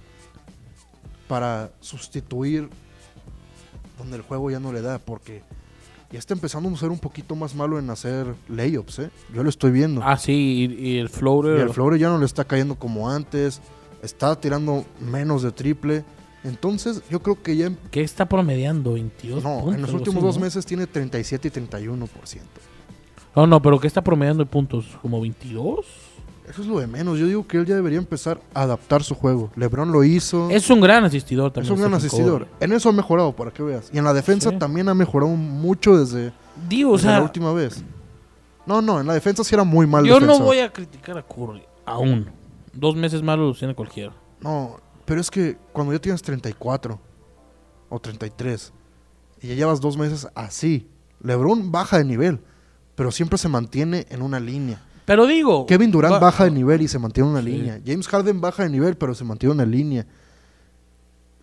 para 1.29 1.71
sustituir 1.81 2.69
donde 3.99 4.17
el 4.17 4.23
juego 4.23 4.51
ya 4.51 4.61
no 4.61 4.73
le 4.73 4.81
da, 4.83 4.99
porque 4.99 5.43
ya 6.13 6.19
está 6.19 6.35
empezando 6.35 6.69
a 6.69 6.77
ser 6.77 6.91
un 6.91 6.99
poquito 6.99 7.35
más 7.35 7.55
malo 7.55 7.79
en 7.79 7.91
hacer 7.91 8.35
layups, 8.49 8.99
¿eh? 9.01 9.11
Yo 9.35 9.43
lo 9.43 9.49
estoy 9.49 9.73
viendo. 9.73 10.03
Ah, 10.05 10.17
sí, 10.19 10.69
y, 10.79 10.89
y 10.91 10.99
el 10.99 11.09
floater. 11.09 11.59
y 11.59 11.61
el 11.63 11.71
Flore 11.71 11.99
ya 11.99 12.09
no 12.09 12.19
le 12.19 12.27
está 12.27 12.45
cayendo 12.45 12.77
como 12.77 13.11
antes, 13.11 13.61
está 14.03 14.39
tirando 14.41 14.85
menos 15.01 15.43
de 15.43 15.51
triple. 15.53 16.05
Entonces, 16.45 17.03
yo 17.11 17.21
creo 17.23 17.43
que 17.43 17.57
ya... 17.57 17.67
em- 17.67 17.77
¿Qué 17.91 18.03
está 18.03 18.27
promediando? 18.29 18.93
22 18.93 19.43
No, 19.43 19.59
puntos, 19.61 19.75
en 19.75 19.83
los 19.83 19.93
últimos 19.93 20.23
dos 20.23 20.39
meses 20.39 20.65
tiene 20.65 20.87
37 20.87 21.49
y 21.49 21.51
31%. 21.51 22.07
No, 23.37 23.47
no, 23.47 23.61
pero 23.61 23.79
¿qué 23.79 23.87
está 23.87 24.03
promediando 24.03 24.43
de 24.43 24.51
puntos? 24.51 24.87
¿Como 25.03 25.21
22? 25.21 25.85
Eso 26.49 26.63
es 26.63 26.69
lo 26.69 26.79
de 26.79 26.87
menos. 26.87 27.19
Yo 27.19 27.27
digo 27.27 27.47
que 27.47 27.59
él 27.59 27.67
ya 27.67 27.75
debería 27.75 27.99
empezar 27.99 28.41
a 28.55 28.63
adaptar 28.63 29.03
su 29.03 29.15
juego. 29.15 29.51
LeBron 29.57 29.93
lo 29.93 30.05
hizo. 30.05 30.49
Es 30.49 30.71
un 30.71 30.81
gran 30.81 31.05
asistidor 31.05 31.51
también. 31.51 31.73
Es 31.73 31.77
un 31.79 31.83
gran 31.83 31.95
asistidor. 31.95 32.47
En 32.61 32.73
eso 32.73 32.89
ha 32.89 32.93
mejorado, 32.93 33.33
para 33.35 33.51
que 33.51 33.63
veas. 33.63 33.91
Y 33.93 33.99
en 33.99 34.05
la 34.05 34.15
defensa 34.15 34.51
Sí. 34.51 34.57
también 34.59 34.89
ha 34.89 34.95
mejorado 34.95 35.33
mucho 35.33 35.99
desde, 35.99 36.33
Digo, 36.69 36.93
o 36.93 36.97
desde 36.97 37.11
la 37.11 37.21
última 37.23 37.53
vez. 37.53 37.83
No, 38.65 38.81
no, 38.81 39.01
en 39.01 39.07
la 39.07 39.15
defensa 39.15 39.45
sí 39.45 39.55
era 39.55 39.65
muy 39.65 39.87
mal 39.87 40.05
yo 40.05 40.19
no 40.19 40.39
voy 40.41 40.59
a 40.61 40.73
criticar 40.73 41.19
a 41.19 41.23
Curry. 41.23 41.63
Aún. 41.85 42.31
Dos 42.73 42.97
meses 42.97 43.23
malos 43.23 43.49
los 43.49 43.59
tiene 43.59 43.75
cualquiera. 43.75 44.13
No, 44.41 44.77
pero 45.05 45.21
es 45.21 45.31
que 45.31 45.57
cuando 45.73 45.93
ya 45.93 45.99
tienes 45.99 46.23
34 46.23 46.99
o 47.89 47.99
33 48.01 48.73
y 49.43 49.49
ya 49.49 49.55
llevas 49.55 49.81
dos 49.81 49.97
meses 49.97 50.27
así, 50.35 50.89
LeBron 51.21 51.71
baja 51.71 51.99
de 51.99 52.05
nivel, 52.05 52.41
pero 52.97 53.13
siempre 53.13 53.39
se 53.39 53.49
mantiene 53.49 54.07
en 54.11 54.23
una 54.23 54.41
línea. 54.41 54.81
Pero 55.05 55.25
digo. 55.27 55.67
Kevin 55.67 55.93
Durant 55.93 56.15
va- 56.15 56.19
baja 56.19 56.45
de 56.45 56.51
nivel 56.51 56.83
y 56.83 56.89
se 56.89 56.99
mantiene 56.99 57.29
en 57.29 57.35
una 57.37 57.43
Sí. 57.45 57.49
línea. 57.51 57.81
James 57.87 58.09
Harden 58.09 58.41
baja 58.41 58.65
de 58.65 58.71
nivel, 58.71 58.97
pero 58.97 59.15
se 59.15 59.23
mantiene 59.23 59.53
en 59.53 59.61
una 59.61 59.67
línea. 59.71 60.05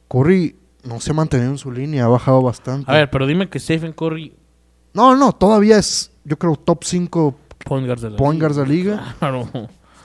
Curry 0.10 0.56
no 0.84 1.00
se 1.00 1.12
ha 1.12 1.14
mantenido 1.14 1.52
en 1.52 1.58
su 1.58 1.72
línea, 1.72 2.06
ha 2.06 2.10
bajado 2.10 2.42
bastante. 2.42 2.92
A 2.92 2.96
ver, 2.96 3.10
pero 3.10 3.26
dime 3.26 3.50
que 3.50 3.60
Stephen 3.60 3.94
Curry. 3.94 4.34
No, 4.94 5.16
no, 5.16 5.32
todavía 5.32 5.78
es, 5.78 6.12
yo 6.26 6.38
creo, 6.38 6.56
top 6.56 6.84
5 6.84 7.36
Point 7.66 7.86
guards 7.88 8.02
de 8.02 8.10
la 8.12 8.18
point 8.18 8.36
liga. 8.36 8.48
guards 8.48 8.58
de 8.58 8.64
la 8.64 8.70
liga. 8.70 9.16
Claro. 9.20 9.50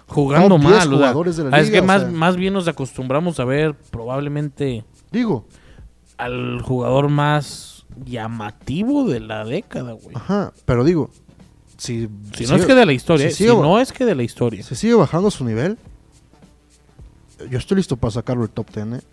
Jugando 0.06 0.48
Top 0.56 0.60
10 0.60 0.70
mal. 0.70 0.78
o 0.78 0.80
sea, 0.80 0.96
jugadores 0.96 1.36
de 1.36 1.44
la 1.44 1.56
ah, 1.56 1.60
es 1.60 1.66
liga, 1.68 1.80
que 1.80 1.86
más, 1.86 2.02
sea. 2.02 2.10
más 2.10 2.36
bien 2.36 2.54
nos 2.54 2.66
acostumbramos 2.68 3.38
a 3.40 3.44
ver 3.44 3.74
probablemente 3.90 4.84
Digo, 5.10 5.44
al 6.16 6.62
jugador 6.62 7.08
más 7.10 7.84
llamativo 8.06 9.04
de 9.06 9.20
la 9.20 9.44
década, 9.44 9.92
güey. 9.92 10.14
ajá, 10.16 10.52
pero 10.64 10.84
digo, 10.84 11.10
si, 11.78 12.08
Si 12.36 12.44
no 12.46 12.56
es 12.56 12.66
que 12.66 12.74
de 12.74 12.84
la 12.84 12.92
historia, 12.92 13.30
si 13.30 13.44
eh, 13.44 13.48
no 13.48 13.80
es 13.80 13.92
que 13.92 14.04
de 14.04 14.14
la 14.14 14.22
historia. 14.24 14.62
si 14.62 14.74
sigue 14.74 14.94
bajando 14.94 15.30
su 15.30 15.44
nivel, 15.44 15.78
yo 17.50 17.56
estoy 17.58 17.76
listo 17.78 17.96
para 17.96 18.10
sacarlo 18.10 18.42
del 18.42 18.50
top 18.50 18.66
10. 18.74 18.86
¿eh? 19.00 19.04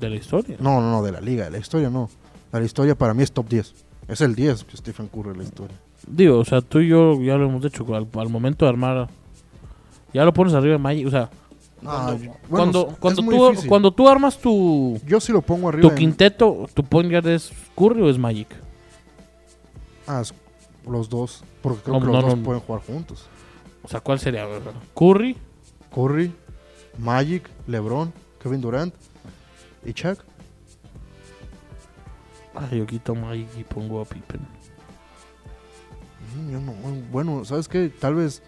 De 0.00 0.08
la 0.10 0.16
historia. 0.16 0.56
No, 0.58 0.80
no, 0.80 0.90
no, 0.90 1.02
de 1.02 1.12
la 1.12 1.20
liga, 1.20 1.44
de 1.44 1.50
la 1.52 1.58
historia 1.58 1.90
no. 1.90 2.08
La 2.50 2.62
historia 2.64 2.94
para 2.96 3.14
mí 3.14 3.22
es 3.22 3.30
top 3.32 3.48
10. 3.48 3.74
Es 4.08 4.20
el 4.22 4.34
10 4.34 4.64
que 4.64 4.76
Stephen 4.76 5.06
Curry 5.08 5.30
en 5.30 5.38
la 5.38 5.44
historia. 5.44 5.76
Digo, 6.06 6.38
o 6.38 6.44
sea, 6.44 6.62
tú 6.62 6.80
y 6.80 6.88
yo 6.88 7.20
ya 7.20 7.36
lo 7.36 7.46
hemos 7.46 7.64
hecho. 7.64 7.84
Al, 7.94 8.08
al 8.14 8.28
momento 8.30 8.64
de 8.64 8.70
armar. 8.70 9.08
Ya 10.14 10.24
lo 10.24 10.32
pones 10.32 10.54
arriba 10.54 10.72
de 10.72 10.78
Magic. 10.78 11.06
O 11.06 11.10
sea, 11.10 11.30
Ah, 11.84 12.12
cuando, 12.50 12.86
bueno, 12.86 12.96
cuando, 12.98 13.52
tú, 13.54 13.68
cuando 13.68 13.90
tú 13.92 14.08
armas 14.08 14.36
tu, 14.38 14.98
Yo 15.06 15.20
sí 15.20 15.30
lo 15.30 15.42
pongo 15.42 15.68
arriba. 15.68 15.82
tu 15.82 15.90
en- 15.90 15.94
quinteto, 15.96 16.66
tu 16.74 16.82
point 16.82 17.08
guard 17.08 17.28
es 17.28 17.52
Curry 17.76 18.00
o 18.02 18.08
es 18.10 18.18
Magic. 18.18 18.48
Ah, 20.06 20.20
es- 20.22 20.34
los 20.88 21.08
dos, 21.08 21.44
porque 21.62 21.82
creo 21.82 21.94
No, 21.94 22.00
que 22.00 22.06
los 22.06 22.14
no, 22.22 22.28
dos 22.30 22.38
no. 22.38 22.44
pueden 22.44 22.60
jugar 22.62 22.82
juntos. 22.82 23.26
O 23.82 23.88
sea, 23.88 24.00
¿cuál 24.00 24.18
sería? 24.18 24.46
Curry. 24.94 25.36
Curry, 25.94 26.32
Magic, 26.98 27.48
LeBron, 27.66 28.12
Kevin 28.42 28.60
Durant 28.60 28.94
y 29.84 29.92
Chuck. 29.94 30.18
Ay, 32.54 32.78
yo 32.78 32.86
quito 32.86 33.14
Magic 33.14 33.48
y 33.58 33.64
pongo 33.64 34.00
a 34.00 34.04
Pippen. 34.04 34.40
Mm, 36.36 36.50
yo 36.52 36.60
no, 36.60 36.72
bueno, 37.10 37.44
¿sabes 37.44 37.68
qué? 37.68 37.88
Tal 37.88 38.14
vez 38.16 38.42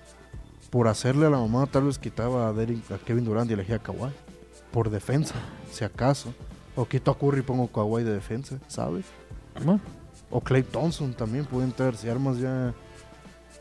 por 0.70 0.88
hacerle 0.88 1.26
a 1.26 1.30
la 1.30 1.38
mamá, 1.38 1.66
tal 1.66 1.84
vez 1.84 1.98
quitaba 1.98 2.48
a, 2.48 2.52
Derrick- 2.52 2.90
a 2.92 2.98
Kevin 2.98 3.24
Durant 3.24 3.50
y 3.50 3.54
elegía 3.54 3.76
a 3.76 3.78
Kawhi. 3.78 4.10
Por 4.72 4.90
defensa, 4.90 5.34
si 5.72 5.84
acaso. 5.84 6.32
O 6.76 6.84
quito 6.86 7.10
a 7.10 7.18
Curry 7.18 7.40
y 7.40 7.42
pongo 7.42 7.64
a 7.64 7.68
Kawhi 7.72 8.04
de 8.04 8.12
defensa, 8.12 8.58
¿sabes? 8.68 9.04
Bueno, 9.54 9.80
O 10.30 10.40
Clay 10.40 10.62
Thompson 10.62 11.12
también 11.14 11.44
puede 11.44 11.64
entrar. 11.64 11.96
Si 11.96 12.08
armas 12.08 12.38
ya. 12.38 12.72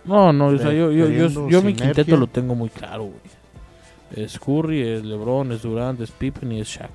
No, 0.06 0.34
no, 0.34 0.48
o 0.48 0.58
sea, 0.58 0.72
yo, 0.72 0.92
yo, 0.92 1.48
yo, 1.50 1.62
mi 1.62 1.74
quinteto 1.74 2.18
lo 2.18 2.28
tengo 2.28 2.56
muy 2.56 2.70
claro, 2.70 3.04
güey. 3.04 3.20
Es 4.16 4.40
Curry, 4.40 4.82
es 4.82 5.04
LeBron, 5.04 5.52
es 5.52 5.62
Durant, 5.62 6.00
es 6.02 6.10
Pippen 6.12 6.52
y 6.52 6.62
es 6.62 6.68
Shaq. 6.68 6.90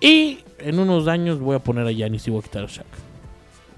Y 0.00 0.40
en 0.58 0.78
unos 0.78 1.06
años 1.06 1.38
voy 1.38 1.56
a 1.56 1.60
poner 1.60 1.86
a 1.86 1.92
Giannis 1.92 2.26
y 2.26 2.30
voy 2.30 2.40
a 2.40 2.42
quitar 2.42 2.64
a 2.64 2.66
Shaq. 2.66 2.86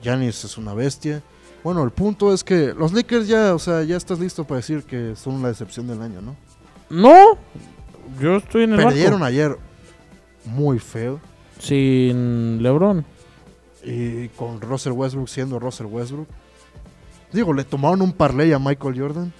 Giannis 0.02 0.44
es 0.44 0.56
una 0.56 0.72
bestia. 0.72 1.22
Bueno, 1.62 1.82
el 1.82 1.90
punto 1.90 2.32
es 2.32 2.44
que 2.44 2.72
los 2.74 2.92
Lakers 2.92 3.28
ya, 3.28 3.54
o 3.54 3.58
sea, 3.58 3.82
ya 3.82 3.96
estás 3.96 4.18
listo 4.18 4.44
para 4.44 4.58
decir 4.58 4.84
que 4.84 5.14
son 5.16 5.42
la 5.42 5.48
decepción 5.48 5.86
del 5.88 6.00
año, 6.00 6.20
¿no? 6.22 6.36
No, 6.88 7.36
yo 8.20 8.36
estoy 8.36 8.62
en 8.64 8.74
el 8.74 8.76
Perdieron 8.84 9.20
barco. 9.20 9.24
ayer 9.26 9.56
muy 10.44 10.78
feo. 10.78 11.20
Sin 11.58 12.62
LeBron. 12.62 13.04
Y 13.84 14.28
con 14.28 14.60
Russell 14.60 14.92
Westbrook 14.92 15.28
siendo 15.28 15.58
Russell 15.58 15.86
Westbrook. 15.86 16.28
Digo, 17.36 17.52
le 17.52 17.64
tomaron 17.64 18.00
un 18.00 18.12
parlay 18.14 18.50
a 18.54 18.58
Michael 18.58 18.98
Jordan. 18.98 19.30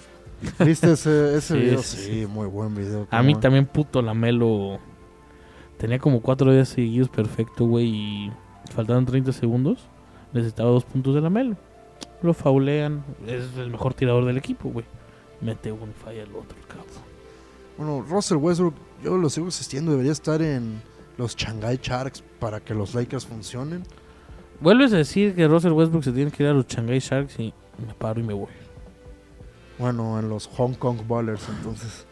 ¿Viste 0.59 0.91
ese, 0.91 1.35
ese 1.35 1.41
Sí, 1.55 1.59
video? 1.59 1.81
sí, 1.81 2.27
muy 2.29 2.45
buen 2.45 2.75
video. 2.75 3.07
A 3.09 3.23
mí 3.23 3.33
también 3.33 3.65
puto 3.65 4.03
Lamelo. 4.03 4.77
Tenía 5.79 5.97
como 5.97 6.21
cuatro 6.21 6.53
días 6.53 6.69
seguidos 6.69 7.09
perfecto, 7.09 7.65
güey. 7.65 7.87
Y 7.87 8.31
faltaban 8.75 9.07
30 9.07 9.31
segundos. 9.33 9.87
Necesitaba 10.31 10.69
dos 10.69 10.83
puntos 10.85 11.15
de 11.15 11.21
Lamelo. 11.21 11.57
Lo 12.21 12.35
faulean. 12.35 13.03
Es 13.25 13.57
el 13.57 13.71
mejor 13.71 13.95
tirador 13.95 14.25
del 14.25 14.37
equipo, 14.37 14.69
güey. 14.69 14.85
Mete 15.41 15.71
uno 15.71 15.87
y 15.87 16.03
falla 16.03 16.21
el 16.21 16.35
otro, 16.35 16.55
cabrón. 16.67 16.85
Bueno, 17.79 18.05
Russell 18.07 18.37
Westbrook, 18.37 18.75
yo 19.03 19.17
lo 19.17 19.27
sigo 19.31 19.47
insistiendo, 19.47 19.89
debería 19.89 20.11
estar 20.11 20.39
en 20.43 20.83
los 21.17 21.35
Shanghai 21.35 21.79
Sharks 21.81 22.23
para 22.39 22.59
que 22.59 22.75
los 22.75 22.93
Lakers 22.93 23.25
funcionen. 23.25 23.81
Vuelves 24.59 24.93
a 24.93 24.97
decir 24.97 25.33
que 25.33 25.47
Russell 25.47 25.71
Westbrook 25.71 26.03
se 26.03 26.11
tiene 26.11 26.29
que 26.29 26.43
ir 26.43 26.49
a 26.49 26.53
los 26.53 26.67
Shanghai 26.67 26.99
Sharks 26.99 27.39
y 27.39 27.55
me 27.85 27.93
paro 27.93 28.19
y 28.19 28.23
me 28.23 28.33
voy. 28.33 28.47
Bueno, 29.79 30.19
en 30.19 30.29
los 30.29 30.47
Hong 30.57 30.73
Kong 30.73 30.97
Ballers, 31.07 31.47
entonces. 31.49 32.05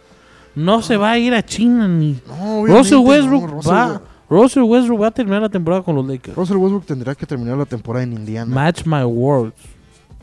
No 0.55 0.81
se 0.81 0.97
va 0.97 1.11
a 1.11 1.17
ir 1.17 1.33
a 1.33 1.43
China 1.43 1.87
ni. 1.87 2.19
No, 2.27 2.65
Russell 2.65 2.95
no, 2.95 3.01
Westbrook 3.01 3.49
Russell 3.49 3.71
va. 3.73 4.01
Russell 4.29 4.63
Westbrook 4.63 5.01
va 5.01 5.07
a 5.07 5.11
terminar 5.11 5.41
la 5.41 5.49
temporada 5.49 5.81
con 5.83 5.95
los 5.95 6.05
Lakers. 6.05 6.35
Russell 6.35 6.57
Westbrook 6.57 6.85
tendrá 6.85 7.13
que 7.15 7.25
terminar 7.25 7.57
la 7.57 7.65
temporada 7.65 8.03
en 8.03 8.13
Indiana. 8.13 8.53
Match 8.53 8.85
my 8.85 9.03
words. 9.03 9.53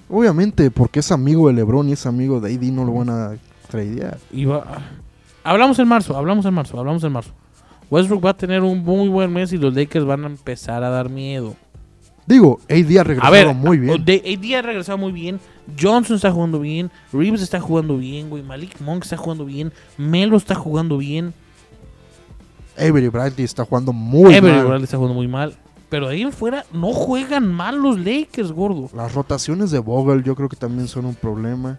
Obviamente, 0.09 0.71
porque 0.71 1.01
es 1.01 1.11
amigo 1.13 1.49
de 1.49 1.55
LeBron 1.55 1.89
y 1.89 1.93
es 1.93 2.07
amigo 2.07 2.41
de 2.41 2.55
AD, 2.55 2.63
no 2.73 2.85
lo 2.85 2.93
van 2.95 3.11
a 3.11 3.37
tradear. 3.69 4.19
Y 4.33 4.45
va- 4.45 4.65
Hablamos 5.45 5.79
en 5.79 5.89
marzo, 5.89 6.17
hablamos 6.17 6.45
en 6.47 6.55
marzo, 6.55 6.79
hablamos 6.79 7.03
en 7.05 7.13
marzo. 7.13 7.33
Westbrook 7.91 8.25
va 8.25 8.31
a 8.31 8.37
tener 8.37 8.63
un 8.63 8.83
muy 8.85 9.09
buen 9.09 9.33
mes 9.33 9.53
y 9.53 9.59
los 9.59 9.75
Lakers 9.75 10.05
van 10.05 10.25
a 10.25 10.27
empezar 10.29 10.83
a 10.85 10.89
dar 10.91 11.09
miedo. 11.11 11.55
Digo, 12.27 12.61
AD 12.71 12.99
ha 12.99 13.05
regresado 13.05 13.27
A 13.27 13.31
ver, 13.31 13.55
muy 13.55 13.79
bien. 13.79 14.05
de- 14.05 14.23
AD 14.39 14.55
ha 14.59 14.63
regresado 14.63 14.99
muy 14.99 15.13
bien. 15.13 15.41
Johnson 15.81 16.17
está 16.17 16.31
jugando 16.31 16.61
bien. 16.61 16.91
Reeves 17.13 17.43
está 17.43 17.61
jugando 17.61 17.97
bien, 17.99 18.31
güey. 18.31 18.43
Malik 18.43 18.81
Monk 18.81 19.05
está 19.05 19.17
jugando 19.17 19.45
bien. 19.45 19.73
Melo 19.99 20.37
está 20.37 20.55
jugando 20.55 20.99
bien. 20.99 21.35
Avery 22.77 23.09
Bradley 23.09 23.45
está 23.45 23.65
jugando 23.65 23.93
muy 23.93 24.41
mal. 24.41 24.67
Bradley 24.67 24.85
está 24.85 24.97
jugando 24.97 25.15
muy 25.15 25.29
mal. 25.29 25.55
Pero 25.89 26.09
ahí 26.09 26.23
en 26.23 26.33
fuera 26.33 26.65
no 26.73 26.93
juegan 26.93 27.53
mal 27.53 27.77
los 27.83 27.99
Lakers, 27.99 28.51
gordo. 28.51 28.89
Las 28.97 29.13
rotaciones 29.15 29.71
de 29.71 29.79
Vogel 29.79 30.23
yo 30.23 30.35
creo 30.35 30.49
que 30.49 30.57
también 30.57 30.89
son 30.89 31.05
un 31.05 31.15
problema. 31.15 31.79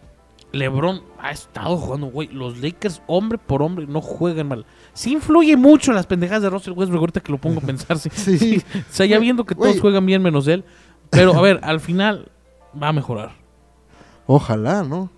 LeBron 0.53 1.01
ha 1.19 1.31
estado 1.31 1.75
jugando, 1.77 2.07
güey. 2.07 2.29
Los 2.29 2.59
Lakers, 2.61 3.01
hombre 3.07 3.37
por 3.37 3.61
hombre, 3.61 3.85
no 3.87 3.99
juegan 4.01 4.47
mal. 4.47 4.65
Sí 4.93 5.11
influye 5.13 5.57
mucho 5.57 5.91
las 5.91 6.05
pendejadas 6.05 6.43
de 6.43 6.49
Russell 6.49 6.73
Westbrook, 6.73 7.01
ahorita 7.01 7.19
que 7.19 7.31
lo 7.31 7.37
pongo 7.39 7.59
a 7.59 7.63
pensar. 7.63 7.97
Sí, 7.99 8.09
Sí. 8.13 8.37
sí. 8.37 8.63
O 8.75 8.83
sea, 8.93 9.05
ya 9.05 9.19
viendo 9.19 9.45
que 9.45 9.55
todos 9.55 9.79
juegan 9.81 10.05
bien 10.05 10.21
menos 10.21 10.47
él. 10.47 10.63
Pero, 11.09 11.33
a 11.35 11.41
ver, 11.41 11.59
al 11.63 11.79
final 11.79 12.31
va 12.81 12.87
a 12.89 12.93
mejorar. 12.93 13.31
Ojalá, 14.25 14.83
¿no? 14.83 15.09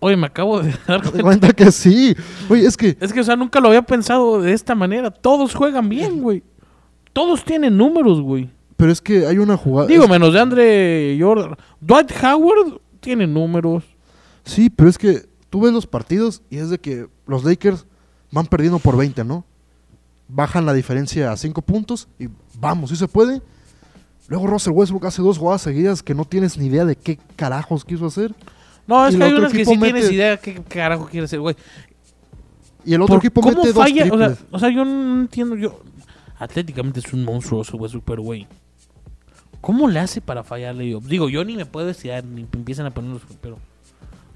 Oye, 0.00 0.16
me 0.16 0.26
acabo 0.26 0.60
de 0.60 0.72
dar 0.86 1.00
cuenta. 1.10 1.22
cuenta 1.22 1.52
que 1.52 1.70
sí. 1.72 2.14
Oye, 2.48 2.66
es 2.66 2.76
que 2.76 2.96
Es 3.00 3.12
que, 3.12 3.20
o 3.20 3.24
sea, 3.24 3.36
nunca 3.36 3.60
lo 3.60 3.68
había 3.68 3.82
pensado 3.82 4.40
de 4.40 4.52
esta 4.52 4.74
manera. 4.74 5.10
Todos 5.10 5.54
juegan 5.54 5.88
bien, 5.88 6.20
güey. 6.20 6.42
Todos 7.12 7.44
tienen 7.44 7.76
números, 7.76 8.20
güey. 8.20 8.50
pero 8.76 8.90
es 8.90 9.00
que 9.00 9.24
hay 9.26 9.38
una 9.38 9.56
jugada 9.56 9.86
Digo, 9.88 10.04
es- 10.04 10.10
menos 10.10 10.32
de 10.32 10.40
Andre 10.40 11.16
Jordan. 11.20 11.56
Dwight 11.80 12.10
Howard 12.22 12.80
tiene 13.00 13.26
números. 13.26 13.84
Sí, 14.44 14.70
pero 14.70 14.88
es 14.88 14.98
que 14.98 15.26
tú 15.50 15.62
ves 15.62 15.72
los 15.72 15.86
partidos 15.86 16.42
y 16.50 16.58
es 16.58 16.70
de 16.70 16.78
que 16.78 17.06
los 17.26 17.44
Lakers 17.44 17.86
van 18.30 18.46
perdiendo 18.46 18.78
por 18.78 18.96
20, 18.96 19.24
¿no? 19.24 19.44
Bajan 20.28 20.66
la 20.66 20.72
diferencia 20.72 21.32
a 21.32 21.36
5 21.36 21.62
puntos 21.62 22.08
y 22.18 22.28
vamos, 22.58 22.90
si 22.90 22.96
se 22.96 23.08
puede. 23.08 23.42
Luego 24.28 24.46
Russell 24.46 24.72
Westbrook 24.72 25.06
hace 25.06 25.22
dos 25.22 25.38
jugadas 25.38 25.62
seguidas 25.62 26.02
que 26.02 26.14
no 26.14 26.24
tienes 26.24 26.56
ni 26.56 26.66
idea 26.66 26.84
de 26.84 26.96
qué 26.96 27.18
carajos 27.36 27.84
quiso 27.84 28.06
hacer. 28.06 28.34
No, 28.86 29.06
es 29.06 29.14
Y 29.14 29.18
que 29.18 29.24
hay 29.24 29.32
unas 29.32 29.52
que 29.52 29.64
sí 29.64 29.78
tienes 29.78 30.10
idea 30.10 30.36
qué 30.36 30.62
carajo 30.62 31.06
quiere 31.06 31.24
hacer, 31.24 31.40
güey. 31.40 31.56
Y 32.84 32.94
el 32.94 33.02
otro 33.02 33.16
equipo 33.16 33.40
¿Cómo 33.40 33.56
mete 33.56 33.72
dos 33.72 33.82
falla? 33.82 34.12
O 34.12 34.18
sea, 34.18 34.36
o 34.50 34.58
sea, 34.58 34.68
yo 34.70 34.84
no 34.84 35.20
entiendo. 35.22 35.56
Yo, 35.56 35.80
atléticamente 36.38 37.00
es 37.00 37.12
un 37.12 37.24
monstruo 37.24 37.60
Russell 37.60 37.80
Westbrook, 37.80 38.04
pero 38.04 38.22
güey. 38.22 38.46
¿Cómo 39.60 39.88
le 39.88 39.98
hace 39.98 40.20
para 40.20 40.44
fallarle 40.44 40.90
yo? 40.90 41.00
Digo, 41.00 41.30
yo 41.30 41.42
ni 41.44 41.56
me 41.56 41.64
puedo 41.64 41.88
estirar, 41.88 42.24
ni 42.24 42.42
empiezan 42.42 42.84
a 42.86 42.90
poner 42.90 43.12
los. 43.12 43.22
Pero. 43.40 43.58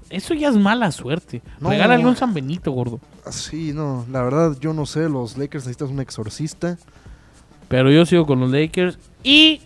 Eso 0.09 0.33
ya 0.33 0.49
es 0.49 0.55
mala 0.57 0.91
suerte. 0.91 1.41
No. 1.59 1.69
Regálale 1.69 2.05
un 2.05 2.15
San 2.15 2.33
Benito, 2.33 2.71
gordo. 2.71 2.99
Sí, 3.29 3.73
no, 3.73 4.05
la 4.11 4.23
verdad 4.23 4.57
yo 4.59 4.73
no 4.73 4.85
sé, 4.85 5.07
los 5.07 5.37
Lakers 5.37 5.65
necesitan 5.65 5.89
un 5.93 5.99
exorcista. 5.99 6.77
Pero 7.67 7.91
yo 7.91 8.05
sigo 8.05 8.25
con 8.25 8.39
los 8.39 8.49
Lakers. 8.49 8.97
Y. 9.23 9.61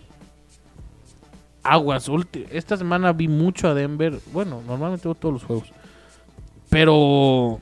Aguas. 1.62 2.10
Esta 2.50 2.76
semana 2.76 3.12
vi 3.14 3.26
mucho 3.28 3.68
a 3.68 3.74
Denver. 3.74 4.20
Bueno, 4.32 4.60
normalmente 4.66 5.08
veo 5.08 5.14
todos 5.14 5.32
los 5.34 5.44
juegos. 5.44 5.72
Pero. 6.68 7.60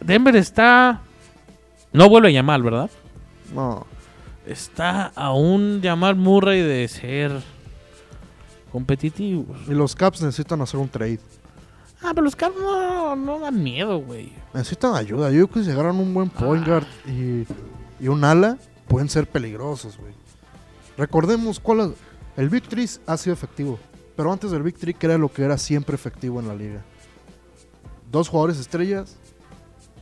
Denver 0.00 0.34
está. 0.34 1.00
No 1.92 2.08
vuelve 2.08 2.28
a 2.28 2.32
llamar, 2.32 2.62
¿verdad? 2.62 2.90
No, 3.54 3.86
Está 4.46 5.12
a 5.14 5.32
un 5.32 5.80
llamar 5.80 6.16
Murray 6.16 6.62
de 6.62 6.88
ser 6.88 7.30
competitivos. 8.72 9.56
y 9.68 9.72
los 9.72 9.94
Caps 9.94 10.22
necesitan 10.22 10.60
hacer 10.62 10.80
un 10.80 10.88
trade. 10.88 11.20
Ah, 12.02 12.10
pero 12.14 12.22
los 12.22 12.34
Cavs 12.36 12.56
no, 12.60 13.14
no 13.16 13.38
dan 13.38 13.62
miedo, 13.62 13.98
güey. 13.98 14.32
Necesitan 14.54 14.94
ayuda. 14.96 15.30
Yo 15.30 15.46
creo 15.48 15.62
que 15.62 15.64
si 15.64 15.70
agarran 15.70 15.96
un 15.96 16.12
buen 16.12 16.28
point 16.30 16.66
guard 16.66 16.86
y, 17.06 17.44
y 18.04 18.08
un 18.08 18.24
ala, 18.24 18.58
pueden 18.88 19.08
ser 19.08 19.26
peligrosos, 19.28 19.96
güey. 19.98 20.12
Recordemos 20.96 21.60
cuál 21.60 21.80
es- 21.80 21.90
el 22.36 22.48
Big 22.48 22.62
Three 22.64 22.88
ha 23.06 23.16
sido 23.16 23.34
efectivo. 23.34 23.78
Pero 24.16 24.32
antes 24.32 24.50
del 24.50 24.62
Big 24.62 24.76
Three, 24.76 24.94
¿qué 24.94 25.06
era 25.06 25.16
lo 25.18 25.28
que 25.32 25.42
era 25.42 25.56
siempre 25.58 25.94
efectivo 25.94 26.40
en 26.40 26.48
la 26.48 26.54
liga? 26.54 26.82
Dos 28.10 28.28
jugadores 28.28 28.58
estrellas 28.58 29.16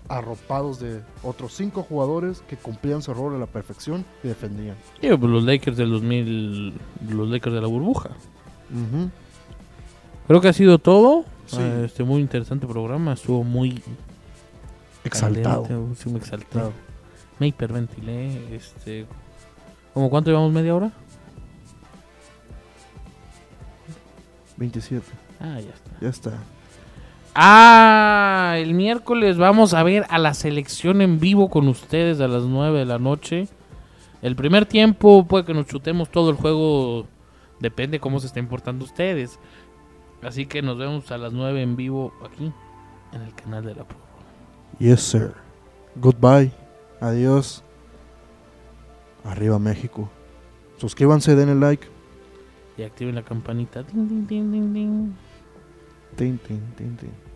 arropados 0.08 0.80
de 0.80 1.02
otros 1.22 1.54
cinco 1.54 1.84
jugadores 1.84 2.42
que 2.48 2.56
cumplían 2.56 3.00
su 3.02 3.14
rol 3.14 3.36
a 3.36 3.38
la 3.38 3.46
perfección 3.46 4.04
y 4.24 4.28
defendían. 4.28 4.74
Digo, 5.00 5.16
pues 5.18 5.30
los 5.30 5.44
Lakers 5.44 5.76
del 5.76 5.90
2000, 5.90 6.74
los 7.10 7.28
Lakers 7.28 7.54
de 7.54 7.60
la 7.60 7.68
burbuja. 7.68 8.10
Creo 10.26 10.40
que 10.40 10.48
ha 10.48 10.52
sido 10.52 10.78
todo. 10.78 11.24
Sí. 11.50 11.58
Ah, 11.60 11.82
Este 11.84 12.04
muy 12.04 12.20
interesante 12.20 12.66
programa. 12.66 13.12
Estuvo 13.14 13.42
muy 13.44 13.82
Exaltado. 15.04 15.62
caliente, 15.64 16.16
exalté. 16.16 16.46
Claro. 16.50 16.72
Me 17.38 17.48
hiperventilé. 17.48 18.54
Este, 18.54 19.06
¿Cómo 19.94 20.10
cuánto 20.10 20.30
llevamos? 20.30 20.52
¿Media 20.52 20.74
hora? 20.74 20.90
27. 24.56 25.04
Ah, 25.40 25.58
ya 25.60 25.70
está. 25.70 25.90
Ya 26.00 26.08
está. 26.08 26.32
Ah, 27.34 28.56
el 28.58 28.74
miércoles 28.74 29.36
vamos 29.38 29.72
a 29.72 29.82
ver 29.82 30.04
a 30.10 30.18
la 30.18 30.34
selección 30.34 31.00
en 31.00 31.18
vivo 31.20 31.48
con 31.48 31.68
ustedes 31.68 32.20
a 32.20 32.28
las 32.28 32.42
9 32.42 32.80
de 32.80 32.84
la 32.84 32.98
noche. 32.98 33.48
El 34.20 34.36
primer 34.36 34.66
tiempo 34.66 35.24
puede 35.26 35.44
que 35.44 35.54
nos 35.54 35.66
chutemos 35.66 36.10
todo 36.10 36.28
el 36.30 36.36
juego, 36.36 37.06
depende 37.60 38.00
cómo 38.00 38.20
se 38.20 38.26
estén 38.26 38.48
portando 38.48 38.84
ustedes. 38.84 39.38
Así 40.22 40.46
que 40.46 40.62
nos 40.62 40.78
vemos 40.78 41.10
a 41.10 41.18
las 41.18 41.32
9 41.32 41.62
en 41.62 41.76
vivo 41.76 42.12
aquí 42.24 42.52
en 43.12 43.22
el 43.22 43.34
canal 43.34 43.64
de 43.64 43.74
la 43.74 43.84
Pro. 43.84 43.98
Yes, 44.78 45.00
sir. 45.00 45.34
Goodbye. 45.96 46.52
Adiós. 47.00 47.62
Arriba 49.24 49.58
México. 49.58 50.08
Suscríbanse, 50.78 51.34
denle 51.34 51.54
like. 51.54 51.86
Y 52.76 52.82
activen 52.82 53.14
la 53.14 53.22
campanita. 53.22 53.82
Ding, 53.82 54.08
ding, 54.08 54.26
ding, 54.26 54.52
ding, 54.52 54.72
ding. 54.72 55.12
Tin, 56.16 56.38
tin, 56.38 56.60
tin, 56.76 56.96
tin. 56.96 57.29